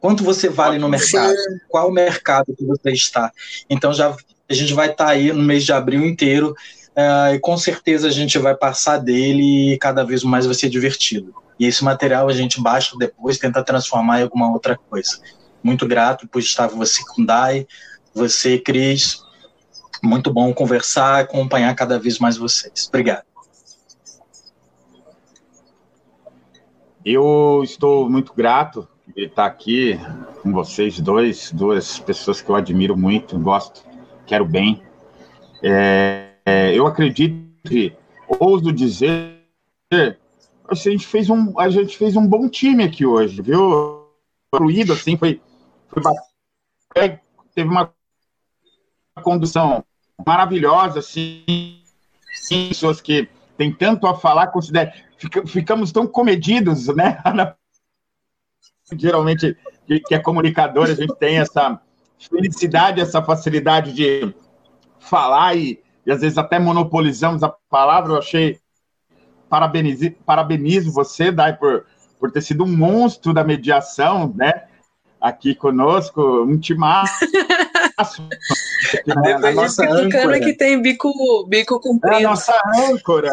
[0.00, 1.34] Quanto você vale no mercado?
[1.68, 3.32] Qual o mercado que você está?
[3.68, 4.14] Então já
[4.48, 6.54] a gente vai estar tá aí no mês de abril inteiro
[6.96, 10.68] uh, e com certeza a gente vai passar dele e cada vez mais vai ser
[10.68, 11.34] divertido.
[11.58, 15.18] E esse material a gente baixa depois, tenta transformar em alguma outra coisa.
[15.62, 17.66] Muito grato por estar você com Dai,
[18.14, 19.20] você, Cris.
[20.02, 22.86] Muito bom conversar, acompanhar cada vez mais vocês.
[22.88, 23.24] Obrigado.
[27.04, 28.86] Eu estou muito grato
[29.16, 29.98] de estar aqui
[30.42, 33.82] com vocês dois, duas pessoas que eu admiro muito, gosto,
[34.26, 34.82] quero bem.
[35.62, 37.34] É, é, eu acredito
[37.66, 37.96] que,
[38.38, 39.40] ouso dizer,
[40.68, 44.06] a gente fez um, a gente fez um bom time aqui hoje, viu?
[44.54, 45.40] Fluido, assim, foi,
[45.88, 46.02] foi
[46.94, 47.18] é,
[47.54, 47.90] teve uma
[49.22, 49.82] condução
[50.26, 51.82] maravilhosa, assim,
[52.68, 57.18] pessoas que têm tanto a falar, considera, fica, ficamos tão comedidos, né?
[58.94, 59.56] Geralmente,
[59.86, 61.80] que, é comunicador, a gente tem essa
[62.18, 64.32] felicidade, essa facilidade de
[65.00, 68.12] falar e, e às vezes até monopolizamos a palavra.
[68.12, 68.60] Eu achei
[69.48, 71.84] parabenizo, parabenizo você, Dai, por,
[72.18, 74.64] por ter sido um monstro da mediação, né?
[75.20, 77.26] Aqui conosco, um timaço.
[79.04, 82.16] Depois disso que Tucano que tem bico, bico comprido.
[82.16, 82.54] É a nossa
[82.88, 83.30] âncora,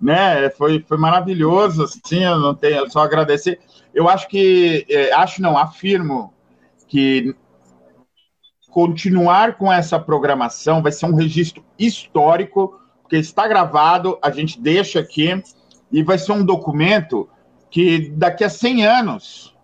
[0.00, 0.50] né?
[0.50, 3.60] Foi, foi maravilhoso, assim, eu não tenho, só agradecer.
[3.94, 6.32] Eu acho que, é, acho não, afirmo
[6.86, 7.34] que
[8.70, 12.78] continuar com essa programação vai ser um registro histórico
[13.08, 15.42] porque está gravado, a gente deixa aqui
[15.90, 17.26] e vai ser um documento
[17.70, 19.56] que daqui a 100 anos,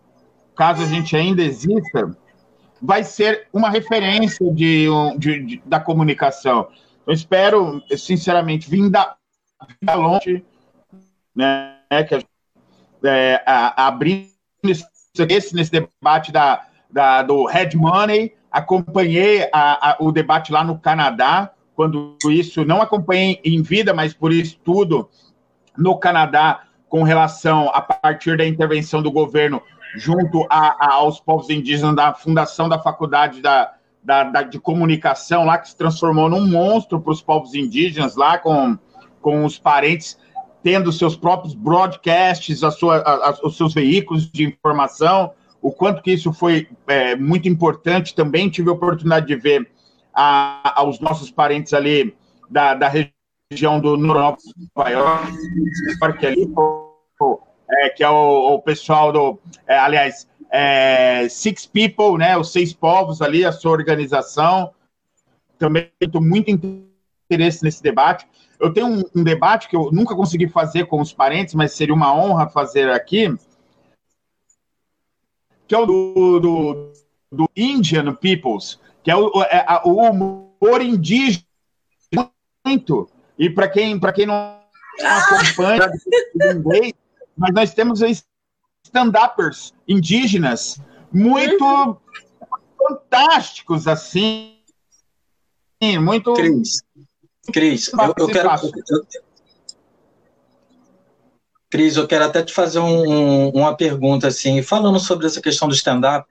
[0.57, 2.17] caso a gente ainda exista,
[2.81, 4.87] vai ser uma referência de,
[5.19, 6.69] de, de da comunicação.
[7.07, 8.91] Eu espero, sinceramente, vir
[9.83, 10.45] da longe,
[11.35, 11.77] né,
[12.09, 12.21] que a,
[13.05, 14.29] é, a, abrindo
[14.65, 20.79] esse, nesse debate da, da, do Red Money, acompanhei a, a, o debate lá no
[20.79, 25.09] Canadá, quando isso, não acompanhei em vida, mas por estudo
[25.77, 29.61] no Canadá, com relação a partir da intervenção do governo
[29.97, 35.59] junto a, aos povos indígenas da fundação da faculdade da, da, da, de comunicação lá,
[35.59, 38.79] que se transformou num monstro para os povos indígenas lá, com,
[39.25, 40.19] com os parentes
[40.63, 46.13] tendo seus próprios broadcasts, a sua, a, os seus veículos de informação, o quanto que
[46.13, 48.15] isso foi é, muito importante.
[48.15, 49.71] Também tive a oportunidade de ver
[50.13, 52.15] a, aos nossos parentes ali
[52.51, 52.91] da, da
[53.51, 55.33] região do Nova York,
[56.27, 56.53] ali,
[57.71, 62.75] é, que é o, o pessoal do, é, aliás, é, Six People, né, os seis
[62.75, 64.73] povos ali, a sua organização.
[65.59, 68.27] Também estou muito interesse nesse debate.
[68.65, 71.95] Eu tenho um, um, debate que eu nunca consegui fazer com os parentes, mas seria
[71.95, 73.37] uma honra fazer aqui,
[75.69, 76.93] que é o do, do,
[77.31, 81.45] do Indian Peoples, que é o, é, o humor indígena
[82.65, 83.07] muito.
[83.39, 84.59] E para quem, quem não
[85.03, 85.91] acompanha
[86.55, 86.95] inglês,
[87.37, 88.01] mas nós temos
[88.83, 90.81] stand-uppers indígenas
[91.13, 91.97] muito uhum.
[92.79, 94.57] fantásticos, assim.
[96.01, 96.33] Muito.
[96.33, 96.83] Cris,
[97.53, 98.51] Cris eu, eu quero.
[98.91, 99.07] Eu,
[101.71, 105.67] Cris, eu quero até te fazer um, um, uma pergunta, assim, falando sobre essa questão
[105.67, 106.29] do stand-up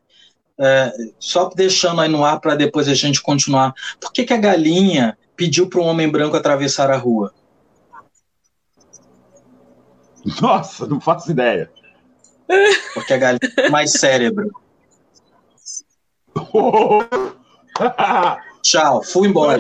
[0.59, 3.73] é, só deixando aí no ar para depois a gente continuar.
[3.99, 7.33] Por que, que a galinha pediu para um homem branco atravessar a rua?
[10.41, 11.69] Nossa, não faço ideia.
[12.93, 14.51] Porque a galinha tem mais cérebro.
[18.61, 19.59] Tchau, fui embora.